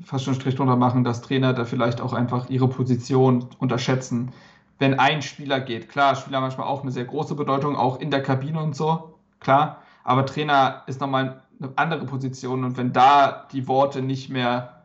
[0.04, 4.32] fast schon Strich drunter machen, dass Trainer da vielleicht auch einfach ihre Position unterschätzen.
[4.78, 8.22] Wenn ein Spieler geht, klar, Spieler manchmal auch eine sehr große Bedeutung, auch in der
[8.22, 13.66] Kabine und so, klar, aber Trainer ist nochmal eine andere Position und wenn da die
[13.66, 14.82] Worte nicht mehr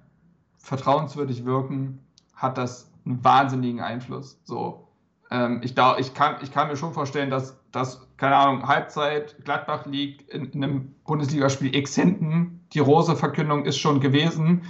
[0.57, 1.99] vertrauenswürdig wirken,
[2.35, 4.39] hat das einen wahnsinnigen Einfluss.
[4.43, 4.87] So,
[5.29, 9.43] ähm, ich, da, ich, kann, ich kann mir schon vorstellen, dass, dass keine Ahnung, Halbzeit
[9.43, 14.63] Gladbach liegt in, in einem Bundesligaspiel X hinten, die Rose-Verkündung ist schon gewesen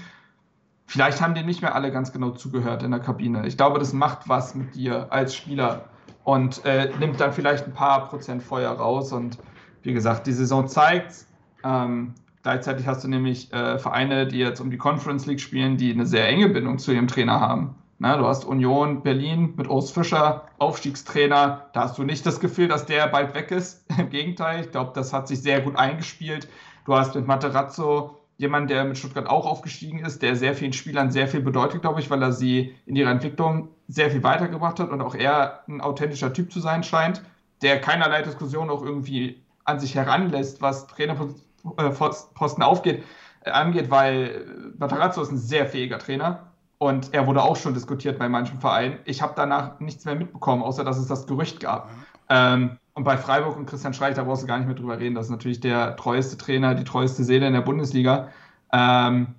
[0.93, 3.47] vielleicht haben die nicht mehr alle ganz genau zugehört in der Kabine.
[3.47, 5.85] Ich glaube, das macht was mit dir als Spieler
[6.23, 9.11] und äh, nimmt dann vielleicht ein paar Prozent Feuer raus.
[9.11, 9.39] Und
[9.81, 11.25] wie gesagt, die Saison zeigt
[11.63, 15.93] ähm, Gleichzeitig hast du nämlich äh, Vereine, die jetzt um die Conference League spielen, die
[15.93, 17.75] eine sehr enge Bindung zu ihrem Trainer haben.
[17.99, 21.69] Na, du hast Union Berlin mit Urs Fischer, Aufstiegstrainer.
[21.71, 23.85] Da hast du nicht das Gefühl, dass der bald weg ist.
[23.97, 26.49] Im Gegenteil, ich glaube, das hat sich sehr gut eingespielt.
[26.85, 31.11] Du hast mit Materazzo jemand, der mit Stuttgart auch aufgestiegen ist, der sehr vielen Spielern
[31.11, 34.89] sehr viel bedeutet, glaube ich, weil er sie in ihrer Entwicklung sehr viel weitergebracht hat
[34.89, 37.21] und auch er ein authentischer Typ zu sein scheint,
[37.61, 43.03] der keinerlei Diskussion auch irgendwie an sich heranlässt, was Trainerposten äh, aufgeht,
[43.45, 46.47] äh, angeht, weil Matarazzo ist ein sehr fähiger Trainer
[46.79, 48.99] und er wurde auch schon diskutiert bei manchen Vereinen.
[49.05, 51.89] Ich habe danach nichts mehr mitbekommen, außer dass es das Gerücht gab.
[52.29, 55.15] Ähm, und bei Freiburg und Christian Streich, da brauchst du gar nicht mehr drüber reden.
[55.15, 58.29] Das ist natürlich der treueste Trainer, die treueste Seele in der Bundesliga.
[58.71, 59.35] Ähm,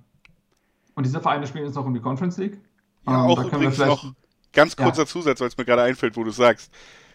[0.95, 2.59] und diese Vereine spielen jetzt noch um die Conference League.
[3.07, 4.13] Ja, ähm, auch übrigens noch
[4.51, 5.07] ganz kurzer ja.
[5.07, 6.71] Zusatz, weil es mir gerade einfällt, wo du sagst.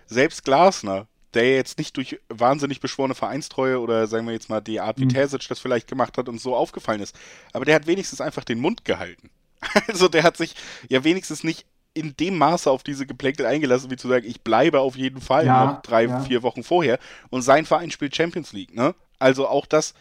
[0.06, 4.80] Selbst Glasner, der jetzt nicht durch wahnsinnig beschworene Vereinstreue oder sagen wir jetzt mal die
[4.80, 5.10] Art, wie mhm.
[5.10, 7.16] Terzic das vielleicht gemacht hat und so aufgefallen ist,
[7.52, 9.30] aber der hat wenigstens einfach den Mund gehalten.
[9.88, 10.56] Also der hat sich
[10.88, 14.80] ja wenigstens nicht in dem Maße auf diese Geplänkel eingelassen, wie zu sagen, ich bleibe
[14.80, 16.20] auf jeden Fall ja, noch drei, ja.
[16.20, 16.98] vier Wochen vorher.
[17.30, 18.94] Und sein Verein spielt Champions League, ne?
[19.18, 19.94] Also auch das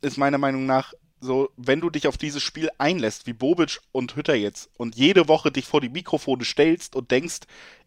[0.00, 4.16] ist meiner Meinung nach so, wenn du dich auf dieses Spiel einlässt, wie Bobic und
[4.16, 7.40] Hütter jetzt, und jede Woche dich vor die Mikrofone stellst und denkst,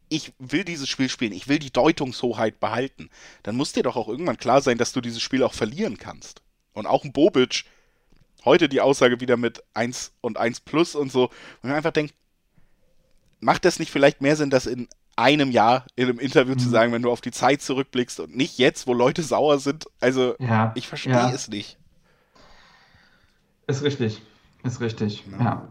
[0.09, 3.09] ich will dieses Spiel spielen, ich will die Deutungshoheit behalten,
[3.43, 6.41] dann muss dir doch auch irgendwann klar sein, dass du dieses Spiel auch verlieren kannst.
[6.73, 7.65] Und auch ein Bobic,
[8.45, 12.15] heute die Aussage wieder mit 1 und 1 plus und so, und man einfach denkt,
[13.39, 16.60] macht das nicht vielleicht mehr Sinn, das in einem Jahr in einem Interview mhm.
[16.60, 19.86] zu sagen, wenn du auf die Zeit zurückblickst und nicht jetzt, wo Leute sauer sind?
[19.99, 21.32] Also, ja, ich verstehe ja.
[21.32, 21.78] es nicht.
[23.67, 24.21] Ist richtig.
[24.63, 25.23] Ist richtig.
[25.39, 25.43] Ja.
[25.43, 25.67] ja.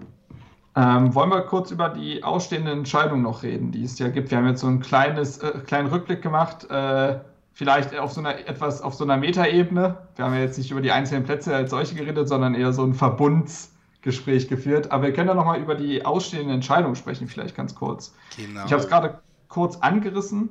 [0.76, 4.30] Ähm, wollen wir kurz über die ausstehende Entscheidung noch reden, die es ja gibt?
[4.30, 7.18] Wir haben jetzt so einen kleines, äh, kleinen Rückblick gemacht, äh,
[7.52, 9.96] vielleicht auf so einer etwas auf so einer Metaebene.
[10.14, 12.84] Wir haben ja jetzt nicht über die einzelnen Plätze als solche geredet, sondern eher so
[12.84, 14.92] ein Verbunds Gespräch geführt.
[14.92, 18.14] Aber wir können ja nochmal über die ausstehende Entscheidung sprechen, vielleicht ganz kurz.
[18.36, 18.64] Genau.
[18.64, 20.50] Ich habe es gerade kurz angerissen.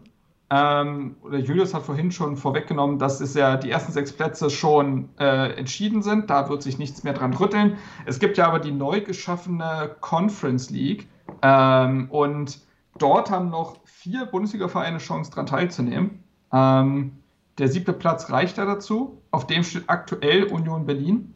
[0.50, 5.10] Ähm, oder Julius hat vorhin schon vorweggenommen, dass es ja die ersten sechs Plätze schon
[5.20, 6.30] äh, entschieden sind.
[6.30, 7.78] Da wird sich nichts mehr dran rütteln.
[8.06, 11.08] Es gibt ja aber die neu geschaffene Conference League.
[11.42, 12.62] Ähm, und
[12.98, 16.24] dort haben noch vier Bundesliga-Vereine Chance, daran teilzunehmen.
[16.54, 17.18] Ähm,
[17.58, 19.22] der siebte Platz reicht da dazu.
[19.32, 21.34] Auf dem steht aktuell Union Berlin.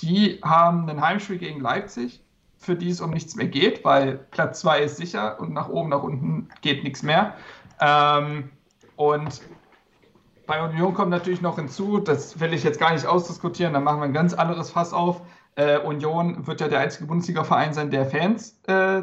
[0.00, 2.22] Die haben ein Heimspiel gegen Leipzig,
[2.58, 5.90] für die es um nichts mehr geht, weil Platz 2 ist sicher und nach oben,
[5.90, 7.34] nach unten geht nichts mehr.
[7.80, 8.50] Ähm,
[8.96, 9.42] und
[10.46, 14.00] bei Union kommt natürlich noch hinzu, das will ich jetzt gar nicht ausdiskutieren, da machen
[14.00, 15.22] wir ein ganz anderes Fass auf.
[15.56, 19.02] Äh, Union wird ja der einzige Bundesliga-Verein sein, der Fans äh,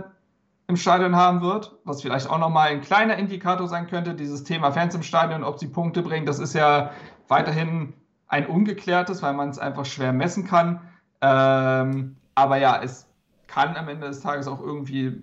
[0.68, 4.14] im Stadion haben wird, was vielleicht auch nochmal ein kleiner Indikator sein könnte.
[4.14, 6.92] Dieses Thema Fans im Stadion, ob sie Punkte bringen, das ist ja
[7.28, 7.94] weiterhin
[8.32, 10.80] ein ungeklärtes, weil man es einfach schwer messen kann.
[11.22, 13.06] Ähm, aber ja, es
[13.48, 15.22] kann am Ende des Tages auch irgendwie,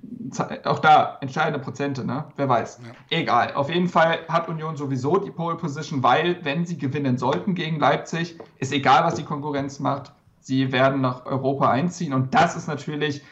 [0.64, 2.26] auch da entscheidende Prozente, ne?
[2.36, 2.80] Wer weiß.
[2.84, 3.18] Ja.
[3.18, 3.54] Egal.
[3.54, 7.80] Auf jeden Fall hat Union sowieso die Pole Position, weil, wenn sie gewinnen sollten gegen
[7.80, 12.12] Leipzig, ist egal, was die Konkurrenz macht, sie werden nach Europa einziehen.
[12.12, 13.22] Und das ist natürlich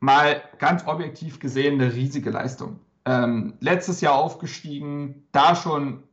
[0.00, 2.80] mal ganz objektiv gesehen eine riesige Leistung.
[3.04, 6.04] Ähm, letztes Jahr aufgestiegen, da schon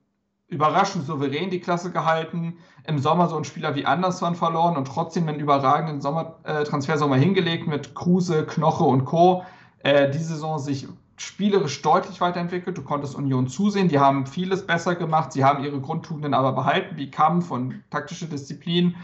[0.49, 2.57] überraschend souverän die Klasse gehalten.
[2.85, 7.15] Im Sommer so ein Spieler wie Anderson verloren und trotzdem einen überragenden Sommer, äh, Transfersommer
[7.15, 9.43] hingelegt mit Kruse, Knoche und Co.
[9.83, 12.77] Äh, die Saison sich spielerisch deutlich weiterentwickelt.
[12.77, 13.89] Du konntest Union zusehen.
[13.89, 15.31] Die haben vieles besser gemacht.
[15.33, 18.95] Sie haben ihre Grundtugenden aber behalten, wie Kampf und taktische Disziplin.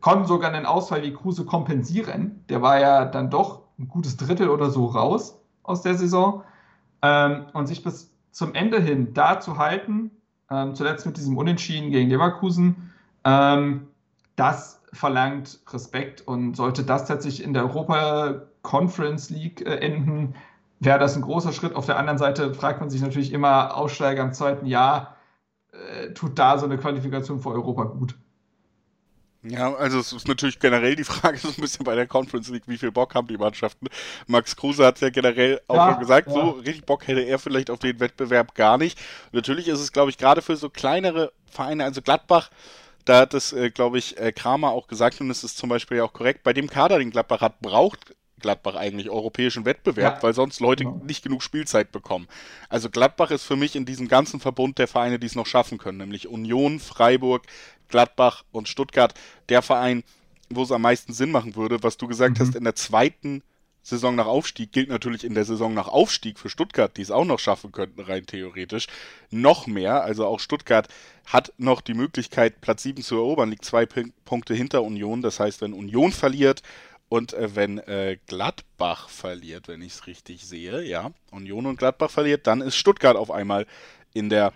[0.00, 2.44] Konnten sogar einen Ausfall wie Kruse kompensieren.
[2.48, 6.42] Der war ja dann doch ein gutes Drittel oder so raus aus der Saison.
[7.02, 10.10] Ähm, und sich bis zum Ende hin da zu halten,
[10.50, 12.92] ähm, zuletzt mit diesem Unentschieden gegen Leverkusen,
[13.24, 13.88] ähm,
[14.36, 20.34] das verlangt Respekt und sollte das tatsächlich in der Europa Conference League äh, enden,
[20.80, 21.74] wäre das ein großer Schritt.
[21.74, 25.16] Auf der anderen Seite fragt man sich natürlich immer, Aussteiger im zweiten Jahr,
[25.72, 28.16] äh, tut da so eine Qualifikation für Europa gut?
[29.42, 32.64] Ja, also es ist natürlich generell die Frage so ein bisschen bei der Conference League,
[32.66, 33.86] wie viel Bock haben die Mannschaften.
[34.26, 36.34] Max Kruse hat ja generell auch ja, schon gesagt, ja.
[36.34, 38.98] so richtig Bock hätte er vielleicht auf den Wettbewerb gar nicht.
[39.26, 42.50] Und natürlich ist es, glaube ich, gerade für so kleinere Vereine, also Gladbach,
[43.06, 45.96] da hat es, äh, glaube ich, äh, Kramer auch gesagt und es ist zum Beispiel
[45.96, 50.22] ja auch korrekt, bei dem Kader, den Gladbach hat, braucht Gladbach eigentlich europäischen Wettbewerb, ja.
[50.22, 51.00] weil sonst Leute genau.
[51.04, 52.26] nicht genug Spielzeit bekommen.
[52.68, 55.78] Also Gladbach ist für mich in diesem ganzen Verbund der Vereine, die es noch schaffen
[55.78, 57.46] können, nämlich Union, Freiburg,
[57.90, 59.14] Gladbach und Stuttgart,
[59.48, 60.02] der Verein,
[60.48, 61.82] wo es am meisten Sinn machen würde.
[61.82, 62.42] Was du gesagt mhm.
[62.42, 63.42] hast, in der zweiten
[63.82, 67.24] Saison nach Aufstieg gilt natürlich in der Saison nach Aufstieg für Stuttgart, die es auch
[67.24, 68.86] noch schaffen könnten, rein theoretisch,
[69.30, 70.02] noch mehr.
[70.02, 70.88] Also auch Stuttgart
[71.26, 75.22] hat noch die Möglichkeit, Platz 7 zu erobern, liegt zwei Punkte hinter Union.
[75.22, 76.62] Das heißt, wenn Union verliert
[77.08, 82.10] und äh, wenn äh, Gladbach verliert, wenn ich es richtig sehe, ja, Union und Gladbach
[82.10, 83.66] verliert, dann ist Stuttgart auf einmal
[84.12, 84.52] in der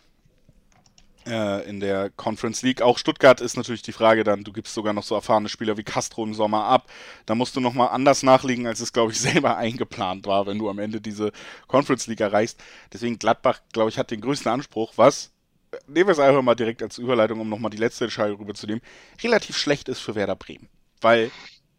[1.27, 2.83] äh, in der Conference League.
[2.83, 5.83] Auch Stuttgart ist natürlich die Frage dann, du gibst sogar noch so erfahrene Spieler wie
[5.83, 6.91] Castro im Sommer ab.
[7.27, 10.69] Da musst du nochmal anders nachlegen, als es, glaube ich, selber eingeplant war, wenn du
[10.69, 11.33] am Ende diese
[11.67, 12.61] Conference League erreichst.
[12.93, 15.33] Deswegen Gladbach, glaube ich, hat den größten Anspruch, was,
[15.73, 18.83] äh, nehmen wir es einfach mal direkt als Überleitung, um nochmal die letzte Entscheidung rüberzunehmen,
[19.23, 20.69] relativ schlecht ist für Werder Bremen.
[21.01, 21.31] Weil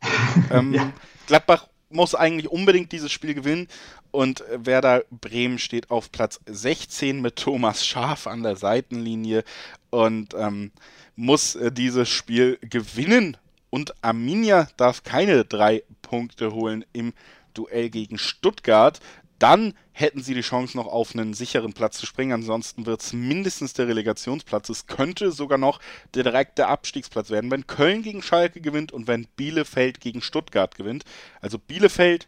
[0.52, 0.92] ähm, ja.
[1.28, 3.68] Gladbach muss eigentlich unbedingt dieses Spiel gewinnen.
[4.12, 9.44] Und Werder Bremen steht auf Platz 16 mit Thomas Schaf an der Seitenlinie
[9.90, 10.72] und ähm,
[11.16, 13.38] muss äh, dieses Spiel gewinnen.
[13.70, 17.14] Und Arminia darf keine drei Punkte holen im
[17.54, 19.00] Duell gegen Stuttgart
[19.40, 22.34] dann hätten sie die Chance noch auf einen sicheren Platz zu springen.
[22.34, 24.68] Ansonsten wird es mindestens der Relegationsplatz.
[24.68, 25.80] Es könnte sogar noch
[26.14, 31.06] der direkte Abstiegsplatz werden, wenn Köln gegen Schalke gewinnt und wenn Bielefeld gegen Stuttgart gewinnt.
[31.40, 32.28] Also Bielefeld,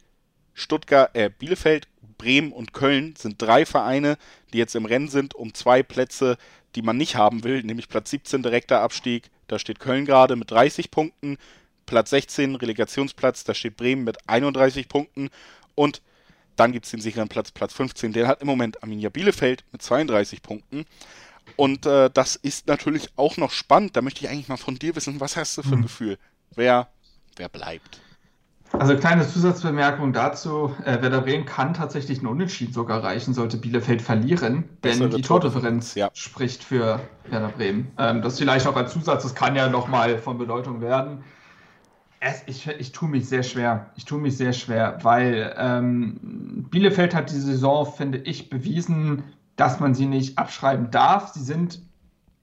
[0.54, 4.18] Stuttgart, äh, Bielefeld, Bremen und Köln sind drei Vereine,
[4.54, 6.38] die jetzt im Rennen sind um zwei Plätze,
[6.76, 9.30] die man nicht haben will, nämlich Platz 17 direkter Abstieg.
[9.48, 11.38] Da steht Köln gerade mit 30 Punkten.
[11.86, 15.30] Platz 16 Relegationsplatz, da steht Bremen mit 31 Punkten
[15.76, 16.02] und
[16.58, 18.14] dann gibt es den sicheren Platz, Platz 15.
[18.14, 20.86] Den hat im Moment Arminia Bielefeld mit 32 Punkten.
[21.56, 23.96] Und äh, das ist natürlich auch noch spannend.
[23.96, 25.82] Da möchte ich eigentlich mal von dir wissen, was hast du für ein hm.
[25.84, 26.18] Gefühl?
[26.56, 26.90] Wer,
[27.38, 28.02] wer bleibt?
[28.74, 30.76] Also kleine Zusatzbemerkung dazu.
[30.84, 35.96] Äh, Werder Bremen kann tatsächlich einen Unentschieden sogar reichen, sollte Bielefeld verlieren, denn die Tordifferenz
[35.96, 36.10] ja.
[36.14, 37.92] spricht für Werder Bremen.
[37.98, 41.24] Ähm, das vielleicht auch als Zusatz, das kann ja nochmal von Bedeutung werden.
[42.20, 43.92] Es, ich, ich tue mich sehr schwer.
[43.96, 49.24] Ich tue mich sehr schwer, weil ähm, Bielefeld hat die Saison, finde ich, bewiesen,
[49.56, 51.30] dass man sie nicht abschreiben darf.
[51.30, 51.82] Sie sind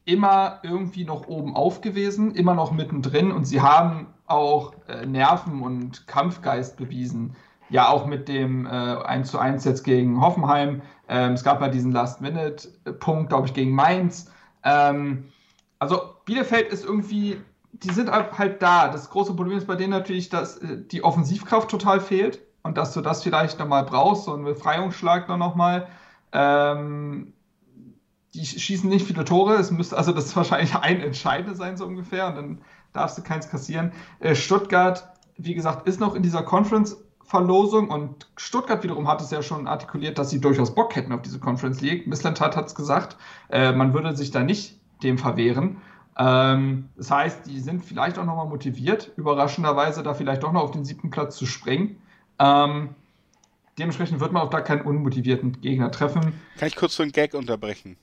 [0.05, 5.63] immer irgendwie noch oben auf gewesen, immer noch mittendrin und sie haben auch äh, Nerven
[5.63, 7.35] und Kampfgeist bewiesen.
[7.71, 10.83] Ja, auch mit dem äh, 1 zu 1 jetzt gegen Hoffenheim.
[11.09, 14.31] Ähm, es gab ja diesen Last-Minute-Punkt, glaube ich, gegen Mainz.
[14.63, 15.33] Ähm,
[15.79, 17.39] also Bielefeld ist irgendwie
[17.83, 18.89] die sind halt da.
[18.89, 22.93] Das große Problem ist bei denen natürlich, dass äh, die Offensivkraft total fehlt und dass
[22.93, 25.89] du das vielleicht nochmal brauchst, so einen Befreiungsschlag dann nochmal.
[26.33, 27.33] Ähm,
[28.35, 32.29] die schießen nicht viele Tore, es müsste also das wahrscheinlich ein Entscheidende sein, so ungefähr,
[32.29, 32.59] und dann
[32.93, 33.93] darfst du keins kassieren.
[34.21, 39.43] Äh, Stuttgart, wie gesagt, ist noch in dieser Conference-Verlosung und Stuttgart wiederum hat es ja
[39.43, 42.07] schon artikuliert, dass sie durchaus Bock hätten auf diese Conference League.
[42.07, 43.17] Missland hat es gesagt,
[43.51, 45.79] äh, man würde sich da nicht dem verwehren.
[46.17, 50.71] Ähm, das heißt, die sind vielleicht auch nochmal motiviert, überraschenderweise da vielleicht doch noch auf
[50.71, 52.01] den siebten Platz zu springen.
[52.39, 52.95] Ähm,
[53.79, 56.41] dementsprechend wird man auch da keinen unmotivierten Gegner treffen.
[56.57, 57.97] Kann ich kurz so einen Gag unterbrechen?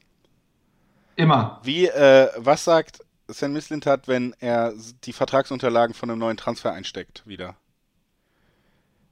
[1.15, 1.59] Immer.
[1.63, 7.25] Wie, äh, was sagt Sven Mislintat, wenn er die Vertragsunterlagen von einem neuen Transfer einsteckt
[7.25, 7.55] wieder?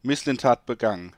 [0.01, 1.15] Misslintat begangen.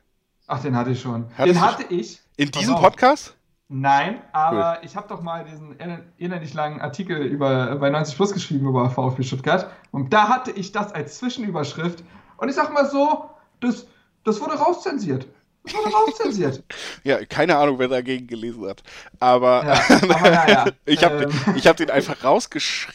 [0.48, 1.26] Ach, den hatte ich schon.
[1.38, 2.20] Hattest den hatte ich.
[2.36, 3.36] In diesem Podcast?
[3.74, 4.86] Nein, aber cool.
[4.86, 5.78] ich habe doch mal diesen
[6.18, 9.72] innerlich langen Artikel über, bei 90 Plus geschrieben über VfB Stuttgart.
[9.92, 12.04] Und da hatte ich das als Zwischenüberschrift.
[12.36, 13.30] Und ich sag mal so,
[13.62, 13.88] das,
[14.26, 15.26] das wurde rauszensiert.
[15.64, 16.64] Das wurde rauszensiert.
[17.06, 18.84] ja, keine Ahnung, wer dagegen gelesen hat.
[19.22, 21.30] Aber, Ja, aber naja, ich habe ähm.
[21.30, 22.90] den, ich hab den einfach rausgesch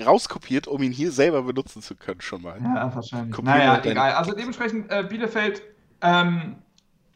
[0.00, 2.56] rauskopiert, um ihn hier selber benutzen zu können, schon mal.
[2.62, 3.34] Ja, wahrscheinlich.
[3.34, 4.12] Kopieren naja, egal.
[4.12, 5.62] Also dementsprechend, äh, Bielefeld
[6.02, 6.54] ähm,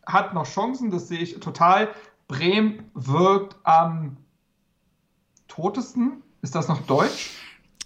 [0.04, 1.90] hat noch Chancen, das sehe ich total.
[2.28, 4.16] Bremen wirkt am
[5.48, 6.22] totesten.
[6.42, 7.30] Ist das noch Deutsch?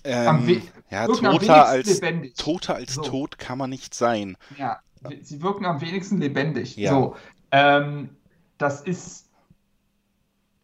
[0.04, 2.34] Ähm, ja, toter wenigsten als, lebendig.
[2.36, 3.02] toter als So.
[3.02, 4.36] tot kann man nicht sein.
[4.56, 4.80] Ja,
[5.20, 6.76] sie wirken am wenigsten lebendig.
[6.76, 6.90] Ja.
[6.90, 7.16] So,
[7.50, 8.10] ähm,
[8.58, 9.27] das ist.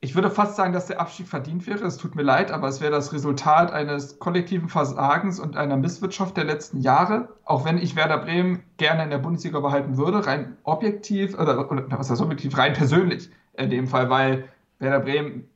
[0.05, 1.83] Ich würde fast sagen, dass der Abstieg verdient wäre.
[1.83, 6.37] Es tut mir leid, aber es wäre das Resultat eines kollektiven Versagens und einer Misswirtschaft
[6.37, 7.31] der letzten Jahre.
[7.47, 11.87] Auch wenn ich Werder Bremen gerne in der Bundesliga behalten würde, rein objektiv, oder, oder
[11.89, 14.45] was heißt objektiv, rein persönlich in dem Fall, weil
[14.79, 15.49] Werder Bremen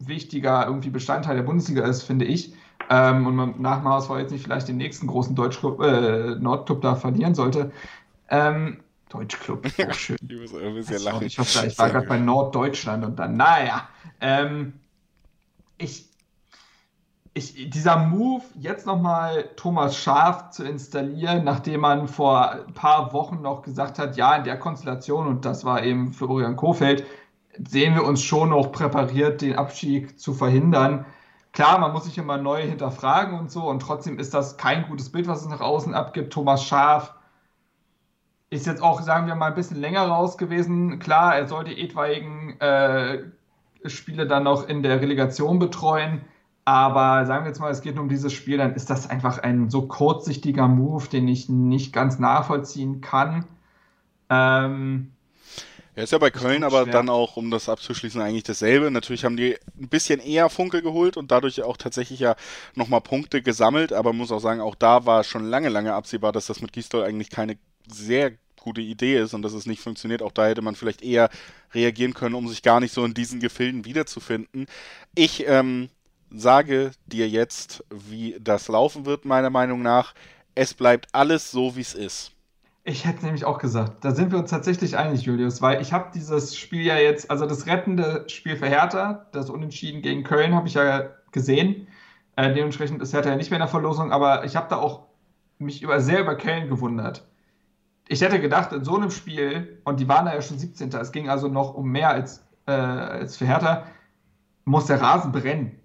[0.00, 2.54] wichtiger irgendwie Bestandteil der Bundesliga ist, finde ich.
[2.90, 6.80] Ähm, und man nach dem HSV jetzt nicht vielleicht den nächsten großen Deutschclub, äh, Nordclub
[6.80, 7.70] da verlieren sollte.
[8.28, 8.78] Ähm,
[9.12, 10.16] Deutschclub, auch schön.
[10.26, 11.26] Ich muss ein bisschen Sorry, lachen.
[11.26, 13.88] ich hoffe, ich war gerade bei Norddeutschland und dann, naja.
[14.20, 14.74] Ähm,
[15.76, 16.08] ich,
[17.34, 23.42] ich, dieser Move, jetzt nochmal Thomas Schaf zu installieren, nachdem man vor ein paar Wochen
[23.42, 27.04] noch gesagt hat, ja, in der Konstellation, und das war eben Florian Kofeld,
[27.68, 31.04] sehen wir uns schon noch präpariert, den Abstieg zu verhindern.
[31.52, 35.12] Klar, man muss sich immer neu hinterfragen und so, und trotzdem ist das kein gutes
[35.12, 36.32] Bild, was es nach außen abgibt.
[36.32, 37.14] Thomas Schaf
[38.52, 40.98] ist jetzt auch, sagen wir mal, ein bisschen länger raus gewesen.
[40.98, 43.24] Klar, er soll die etwaigen äh,
[43.86, 46.22] Spiele dann noch in der Relegation betreuen.
[46.64, 49.38] Aber sagen wir jetzt mal, es geht nur um dieses Spiel, dann ist das einfach
[49.38, 53.46] ein so kurzsichtiger Move, den ich nicht ganz nachvollziehen kann.
[54.30, 55.12] Ähm,
[55.94, 56.90] Ja, ist ja bei Köln aber schwer.
[56.90, 58.90] dann auch, um das abzuschließen, eigentlich dasselbe.
[58.90, 62.34] Natürlich haben die ein bisschen eher Funke geholt und dadurch auch tatsächlich ja
[62.74, 66.46] nochmal Punkte gesammelt, aber muss auch sagen, auch da war schon lange, lange absehbar, dass
[66.46, 70.22] das mit Gisdol eigentlich keine sehr gute Idee ist und dass es nicht funktioniert.
[70.22, 71.30] Auch da hätte man vielleicht eher
[71.74, 74.66] reagieren können, um sich gar nicht so in diesen Gefilden wiederzufinden.
[75.14, 75.88] Ich ähm,
[76.30, 80.14] sage dir jetzt, wie das laufen wird, meiner Meinung nach.
[80.54, 82.32] Es bleibt alles so, wie es ist.
[82.84, 86.10] Ich hätte nämlich auch gesagt, da sind wir uns tatsächlich einig, Julius, weil ich habe
[86.12, 90.66] dieses Spiel ja jetzt, also das rettende Spiel für Hertha, das Unentschieden gegen Köln, habe
[90.66, 91.86] ich ja gesehen.
[92.34, 95.04] Äh, dementsprechend ist Hertha ja nicht mehr in der Verlosung, aber ich habe da auch
[95.58, 97.24] mich über, sehr über Köln gewundert.
[98.08, 100.92] Ich hätte gedacht, in so einem Spiel, und die waren da ja schon 17.
[100.92, 103.84] Es ging also noch um mehr als, äh, als für Hertha,
[104.64, 105.80] muss der Rasen brennen.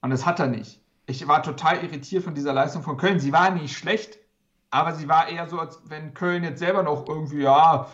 [0.00, 0.80] Und das hat er nicht.
[1.06, 3.20] Ich war total irritiert von dieser Leistung von Köln.
[3.20, 4.18] Sie war nicht schlecht,
[4.70, 7.88] aber sie war eher so, als wenn Köln jetzt selber noch irgendwie, ja,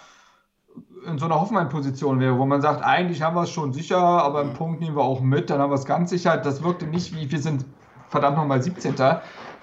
[1.07, 4.41] in so einer Hoffenheim-Position wäre, wo man sagt, eigentlich haben wir es schon sicher, aber
[4.41, 6.37] einen Punkt nehmen wir auch mit, dann haben wir es ganz sicher.
[6.37, 7.65] Das wirkte nicht wie, wir sind
[8.09, 8.95] verdammt nochmal 17.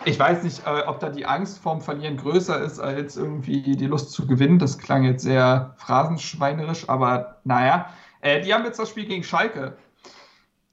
[0.06, 3.88] Ich weiß nicht, äh, ob da die Angst vorm Verlieren größer ist, als irgendwie die
[3.88, 4.60] Lust zu gewinnen.
[4.60, 7.90] Das klang jetzt sehr phrasenschweinerisch, aber naja.
[8.22, 9.78] Äh, die haben jetzt das Spiel gegen Schalke.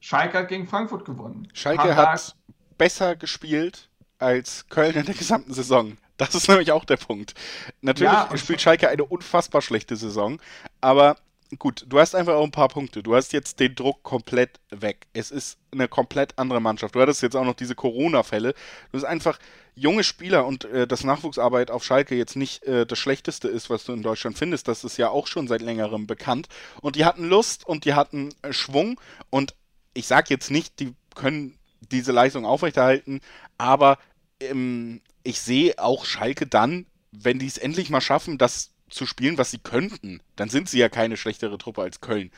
[0.00, 1.48] Schalke hat gegen Frankfurt gewonnen.
[1.54, 2.34] Schalke Haben hat
[2.76, 5.96] besser gespielt als Köln in der gesamten Saison.
[6.16, 7.34] Das ist nämlich auch der Punkt.
[7.80, 10.40] Natürlich Ja, spielt Schalke eine unfassbar schlechte Saison,
[10.80, 11.16] aber
[11.58, 13.02] gut, du hast einfach auch ein paar Punkte.
[13.02, 15.06] Du hast jetzt den Druck komplett weg.
[15.12, 16.94] Es ist eine komplett andere Mannschaft.
[16.94, 18.54] Du hattest jetzt auch noch diese Corona-Fälle.
[18.90, 19.38] Du hast einfach
[19.74, 23.84] junge Spieler und äh, dass Nachwuchsarbeit auf Schalke jetzt nicht äh, das Schlechteste ist, was
[23.84, 24.68] du in Deutschland findest.
[24.68, 26.48] Das ist ja auch schon seit längerem bekannt.
[26.80, 29.00] Und die hatten Lust und die hatten äh, Schwung
[29.30, 29.54] und
[29.94, 31.58] ich sage jetzt nicht, die können
[31.90, 33.20] diese Leistung aufrechterhalten,
[33.58, 33.98] aber
[34.40, 39.38] ähm, ich sehe auch Schalke dann, wenn die es endlich mal schaffen, das zu spielen,
[39.38, 42.30] was sie könnten, dann sind sie ja keine schlechtere Truppe als Köln.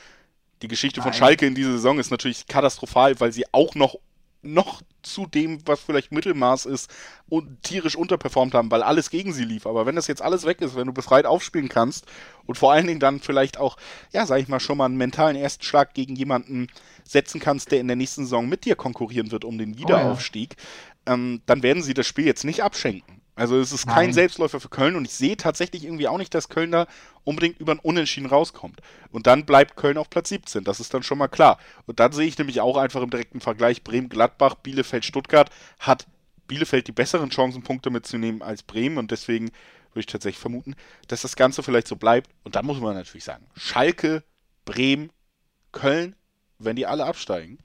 [0.63, 1.19] Die Geschichte von Nein.
[1.19, 3.97] Schalke in dieser Saison ist natürlich katastrophal, weil sie auch noch
[4.45, 6.91] noch zu dem, was vielleicht Mittelmaß ist,
[7.29, 9.67] und tierisch unterperformt haben, weil alles gegen sie lief.
[9.67, 12.07] Aber wenn das jetzt alles weg ist, wenn du befreit aufspielen kannst
[12.47, 13.77] und vor allen Dingen dann vielleicht auch,
[14.13, 16.69] ja, sag ich mal, schon mal einen mentalen ersten Schlag gegen jemanden
[17.05, 20.57] setzen kannst, der in der nächsten Saison mit dir konkurrieren wird um den Wiederaufstieg,
[21.07, 23.14] ähm, dann werden sie das Spiel jetzt nicht abschenken.
[23.37, 24.13] Also es ist kein Nein.
[24.13, 26.87] Selbstläufer für Köln und ich sehe tatsächlich irgendwie auch nicht, dass Köln da
[27.25, 28.81] unbedingt über ein Unentschieden rauskommt.
[29.11, 31.59] Und dann bleibt Köln auf Platz 17, das ist dann schon mal klar.
[31.87, 36.07] Und dann sehe ich nämlich auch einfach im direkten Vergleich Bremen-Gladbach, Bielefeld-Stuttgart hat
[36.47, 39.51] Bielefeld die besseren Chancen, Punkte mitzunehmen als Bremen und deswegen
[39.91, 40.77] würde ich tatsächlich vermuten,
[41.09, 42.31] dass das Ganze vielleicht so bleibt.
[42.45, 44.23] Und dann muss man natürlich sagen, Schalke,
[44.65, 45.11] Bremen,
[45.73, 46.15] Köln,
[46.59, 47.59] wenn die alle absteigen,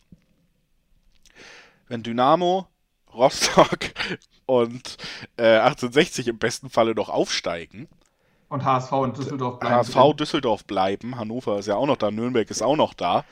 [1.87, 2.67] wenn Dynamo,
[3.13, 3.79] Rostock
[4.49, 4.97] und
[5.37, 7.87] äh, 1860 im besten Falle noch aufsteigen,
[8.49, 10.15] Und HSV und Düsseldorf bleiben HSV.
[10.17, 13.25] Düsseldorf bleiben, Hannover ist ja auch noch da, Nürnberg ist auch noch da,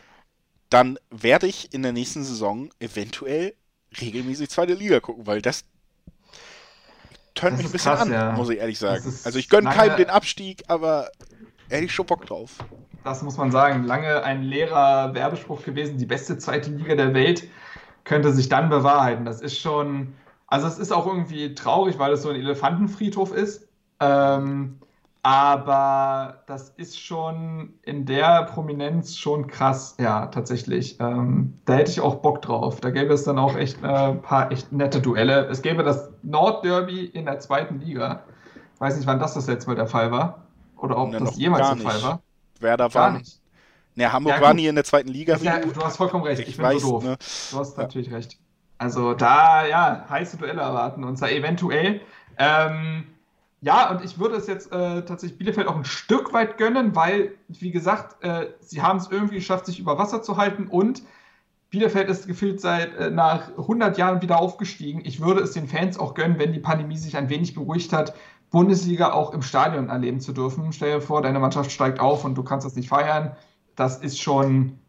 [0.69, 3.55] dann werde ich in der nächsten Saison eventuell
[3.99, 5.65] regelmäßig zweite Liga gucken, weil das
[7.33, 8.31] tönt mich ein bisschen krass, an, ja.
[8.33, 9.03] muss ich ehrlich sagen.
[9.23, 11.09] Also ich gönne keinem den Abstieg, aber
[11.69, 12.57] hätte ich schon Bock drauf.
[13.03, 13.85] Das muss man sagen.
[13.85, 15.97] Lange ein leerer Werbespruch gewesen.
[15.97, 17.47] Die beste zweite Liga der Welt
[18.03, 19.25] könnte sich dann bewahrheiten.
[19.25, 20.13] Das ist schon,
[20.47, 23.67] also es ist auch irgendwie traurig, weil es so ein Elefantenfriedhof ist.
[23.99, 24.79] Ähm,
[25.23, 30.99] aber das ist schon in der Prominenz schon krass, ja, tatsächlich.
[31.01, 32.79] Ähm, da hätte ich auch Bock drauf.
[32.79, 35.47] Da gäbe es dann auch echt ein äh, paar echt nette Duelle.
[35.47, 38.23] Es gäbe das Nordderby in der zweiten Liga.
[38.75, 40.47] Ich weiß nicht, wann das das letzte Mal der Fall war.
[40.77, 42.21] Oder ob Ne, das jemals der Fall war.
[42.59, 43.11] Werder Gar war.
[43.11, 43.41] nicht.
[43.95, 45.39] Ne, Hamburg Ja, war nie in der zweiten Liga.
[45.39, 46.47] Ja, du hast vollkommen recht.
[46.47, 47.03] Ich, Ich bin weiß, so doof.
[47.03, 47.17] ne?
[47.49, 48.39] Du hast natürlich recht.
[48.77, 52.01] Also da, ja, heiße Duelle erwarten uns da eventuell.
[52.37, 53.05] Ähm,
[53.61, 57.33] ja, und ich würde es jetzt äh, tatsächlich Bielefeld auch ein Stück weit gönnen, weil,
[57.47, 61.01] wie gesagt, äh, sie haben es irgendwie geschafft, sich über Wasser zu halten und
[61.69, 65.01] Bielefeld ist gefühlt seit äh, nach 100 Jahren wieder aufgestiegen.
[65.03, 68.13] Ich würde es den Fans auch gönnen, wenn die Pandemie sich ein wenig beruhigt hat,
[68.51, 70.71] Bundesliga auch im Stadion erleben zu dürfen.
[70.71, 73.35] Stell dir vor, deine Mannschaft steigt auf und du kannst das nicht feiern.
[73.75, 74.79] Das ist schon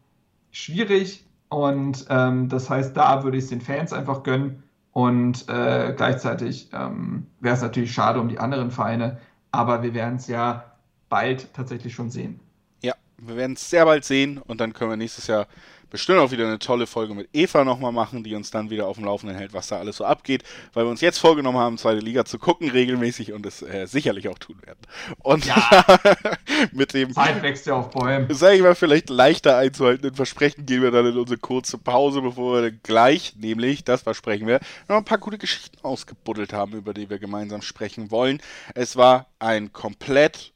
[0.51, 4.63] schwierig und ähm, das heißt, da würde ich es den Fans einfach gönnen.
[4.91, 9.19] Und äh, gleichzeitig ähm, wäre es natürlich schade um die anderen Vereine,
[9.51, 10.65] aber wir werden es ja
[11.09, 12.39] bald tatsächlich schon sehen.
[12.81, 14.39] Ja, wir werden es sehr bald sehen.
[14.39, 15.47] Und dann können wir nächstes Jahr
[15.89, 18.97] bestimmt auch wieder eine tolle Folge mit Eva nochmal machen, die uns dann wieder auf
[18.97, 21.99] dem Laufenden hält, was da alles so abgeht, weil wir uns jetzt vorgenommen haben, zweite
[21.99, 24.79] Liga zu gucken regelmäßig und es äh, sicherlich auch tun werden.
[25.19, 25.99] Und Ja.
[26.71, 28.33] mit dem, Zeit wächst ja auf Bäumen.
[28.33, 32.61] sage ich mal, vielleicht leichter einzuhaltenden Versprechen gehen wir dann in unsere kurze Pause, bevor
[32.61, 37.09] wir gleich, nämlich, das versprechen wir, noch ein paar gute Geschichten ausgebuddelt haben, über die
[37.09, 38.41] wir gemeinsam sprechen wollen.
[38.75, 40.53] Es war ein komplett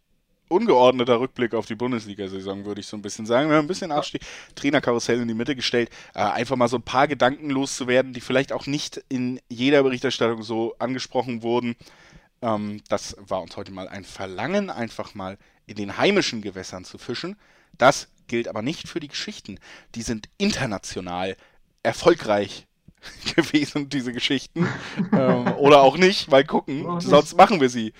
[0.48, 3.50] ungeordneter Rückblick auf die Bundesliga-Saison, würde ich so ein bisschen sagen.
[3.50, 4.22] Wir haben ein bisschen Abstieg,
[4.56, 8.54] Trainerkarussell in die Mitte gestellt, äh, einfach mal so ein paar Gedanken loszuwerden, die vielleicht
[8.54, 11.76] auch nicht in jeder Berichterstattung so angesprochen wurden.
[12.42, 16.98] Ähm, das war uns heute mal ein Verlangen, einfach mal in den heimischen Gewässern zu
[16.98, 17.38] fischen.
[17.78, 19.60] Das gilt aber nicht für die Geschichten.
[19.96, 21.36] Die sind international
[21.82, 22.68] erfolgreich
[23.36, 24.68] gewesen, diese Geschichten.
[25.12, 27.00] ähm, oder auch nicht, mal gucken.
[27.00, 27.94] Sonst machen wir sie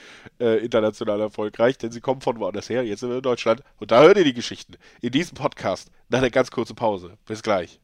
[0.44, 2.84] äh, international erfolgreich, denn sie kommen von woanders her.
[2.84, 3.64] Jetzt sind wir in Deutschland.
[3.80, 4.74] Und da hört ihr die Geschichten.
[5.02, 5.90] In diesem Podcast.
[6.10, 7.18] Nach einer ganz kurzen Pause.
[7.26, 7.80] Bis gleich.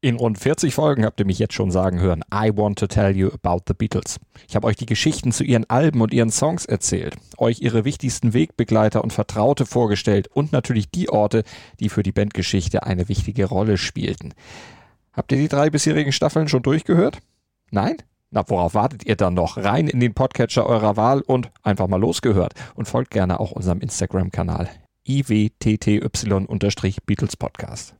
[0.00, 3.16] In rund 40 Folgen habt ihr mich jetzt schon sagen hören, I want to tell
[3.16, 4.20] you about the Beatles.
[4.46, 8.34] Ich habe euch die Geschichten zu ihren Alben und ihren Songs erzählt, euch ihre wichtigsten
[8.34, 11.42] Wegbegleiter und Vertraute vorgestellt und natürlich die Orte,
[11.80, 14.34] die für die Bandgeschichte eine wichtige Rolle spielten.
[15.14, 17.20] Habt ihr die drei bisherigen Staffeln schon durchgehört?
[17.70, 17.96] Nein?
[18.30, 19.56] Na, worauf wartet ihr dann noch?
[19.56, 22.54] Rein in den Podcatcher eurer Wahl und einfach mal losgehört.
[22.74, 24.68] Und folgt gerne auch unserem Instagram-Kanal
[25.06, 27.94] iwtty-Beatles Podcast.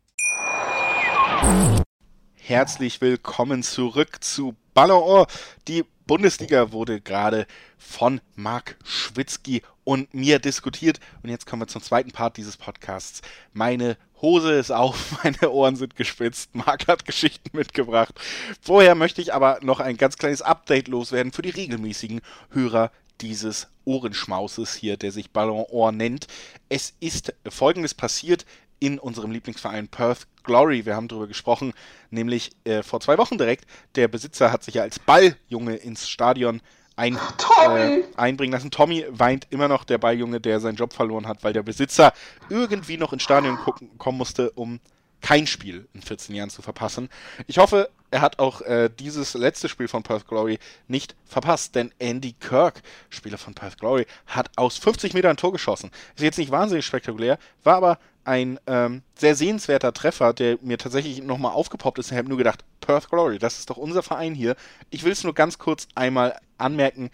[2.34, 5.26] Herzlich willkommen zurück zu Ballon.
[5.68, 7.46] Die Bundesliga wurde gerade
[7.78, 11.00] von Marc Schwitzky und mir diskutiert.
[11.22, 13.20] Und jetzt kommen wir zum zweiten Part dieses Podcasts.
[13.52, 16.54] Meine Hose ist auf, meine Ohren sind gespitzt.
[16.54, 18.14] Marc hat Geschichten mitgebracht.
[18.60, 22.20] Vorher möchte ich aber noch ein ganz kleines Update loswerden für die regelmäßigen
[22.50, 26.26] Hörer dieses Ohrenschmauses hier, der sich Ballon d'Or nennt.
[26.68, 28.46] Es ist folgendes passiert
[28.80, 30.84] in unserem Lieblingsverein Perth Glory.
[30.84, 31.72] Wir haben darüber gesprochen,
[32.10, 33.66] nämlich äh, vor zwei Wochen direkt.
[33.94, 36.60] Der Besitzer hat sich ja als Balljunge ins Stadion
[36.96, 37.80] ein, Tommy!
[37.80, 38.70] äh, einbringen lassen.
[38.70, 42.12] Tommy weint immer noch, der Balljunge, der seinen Job verloren hat, weil der Besitzer
[42.48, 44.80] irgendwie noch ins Stadion gucken, kommen musste, um
[45.24, 47.08] kein Spiel in 14 Jahren zu verpassen.
[47.46, 51.92] Ich hoffe, er hat auch äh, dieses letzte Spiel von Perth Glory nicht verpasst, denn
[51.98, 55.90] Andy Kirk, Spieler von Perth Glory, hat aus 50 Metern ein Tor geschossen.
[56.14, 61.22] Ist jetzt nicht wahnsinnig spektakulär, war aber ein ähm, sehr sehenswerter Treffer, der mir tatsächlich
[61.22, 62.12] nochmal aufgepoppt ist.
[62.12, 64.56] Ich habe nur gedacht, Perth Glory, das ist doch unser Verein hier.
[64.90, 67.10] Ich will es nur ganz kurz einmal anmerken,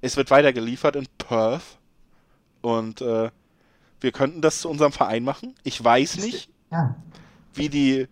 [0.00, 1.76] es wird weiter geliefert in Perth
[2.62, 3.30] und äh,
[4.00, 5.54] wir könnten das zu unserem Verein machen.
[5.62, 6.96] Ich weiß nicht, Ja.
[7.54, 8.08] Wie die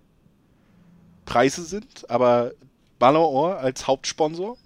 [1.25, 2.53] Preise sind, aber
[2.99, 4.57] Ballon d'Or als Hauptsponsor.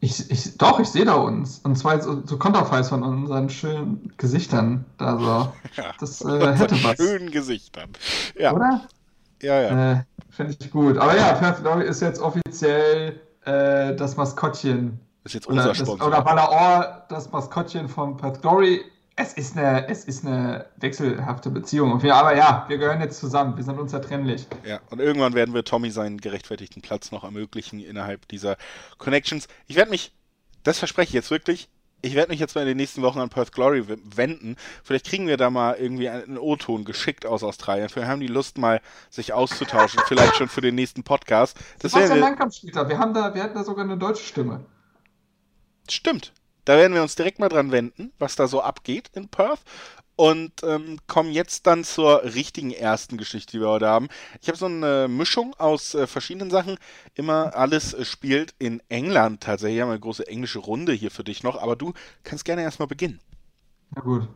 [0.00, 1.58] Ich, ich, doch, ich sehe da uns.
[1.60, 4.84] Und zwar so, so Konterfeis von unseren schönen Gesichtern.
[4.98, 6.96] Also, Ja, das äh, hätte was.
[6.96, 7.90] schönen Gesichtern.
[8.38, 8.82] Ja, Oder?
[9.42, 9.92] ja, ja.
[9.92, 10.98] Äh, Finde ich gut.
[10.98, 15.00] Aber ja, Perth Glory ist jetzt offiziell äh, das Maskottchen.
[15.24, 16.06] ist jetzt Oder, unser das, Sponsor.
[16.06, 18.82] oder Balaor, das Maskottchen von Perth Glory.
[19.20, 22.00] Es ist eine, es ist eine wechselhafte Beziehung.
[22.04, 23.56] Wir, aber ja, wir gehören jetzt zusammen.
[23.56, 24.46] Wir sind unzertrennlich.
[24.64, 28.56] Ja, und irgendwann werden wir Tommy seinen gerechtfertigten Platz noch ermöglichen innerhalb dieser
[28.98, 29.48] Connections.
[29.66, 30.12] Ich werde mich,
[30.62, 31.68] das verspreche ich jetzt wirklich,
[32.00, 34.54] ich werde mich jetzt mal in den nächsten Wochen an Perth Glory wenden.
[34.84, 37.88] Vielleicht kriegen wir da mal irgendwie einen O-Ton geschickt aus Australien.
[37.88, 40.00] Vielleicht haben die Lust mal, sich auszutauschen.
[40.06, 41.58] vielleicht schon für den nächsten Podcast.
[41.80, 42.14] Das wäre.
[42.14, 43.34] Wir, haben da.
[43.34, 44.64] wir hatten da sogar eine deutsche Stimme.
[45.90, 46.32] stimmt.
[46.68, 49.60] Da werden wir uns direkt mal dran wenden, was da so abgeht in Perth.
[50.16, 54.08] Und ähm, kommen jetzt dann zur richtigen ersten Geschichte, die wir heute haben.
[54.42, 56.76] Ich habe so eine Mischung aus äh, verschiedenen Sachen.
[57.14, 59.76] Immer alles äh, spielt in England tatsächlich.
[59.76, 62.88] Wir haben eine große englische Runde hier für dich noch, aber du kannst gerne erstmal
[62.88, 63.18] beginnen.
[63.94, 64.28] Na gut.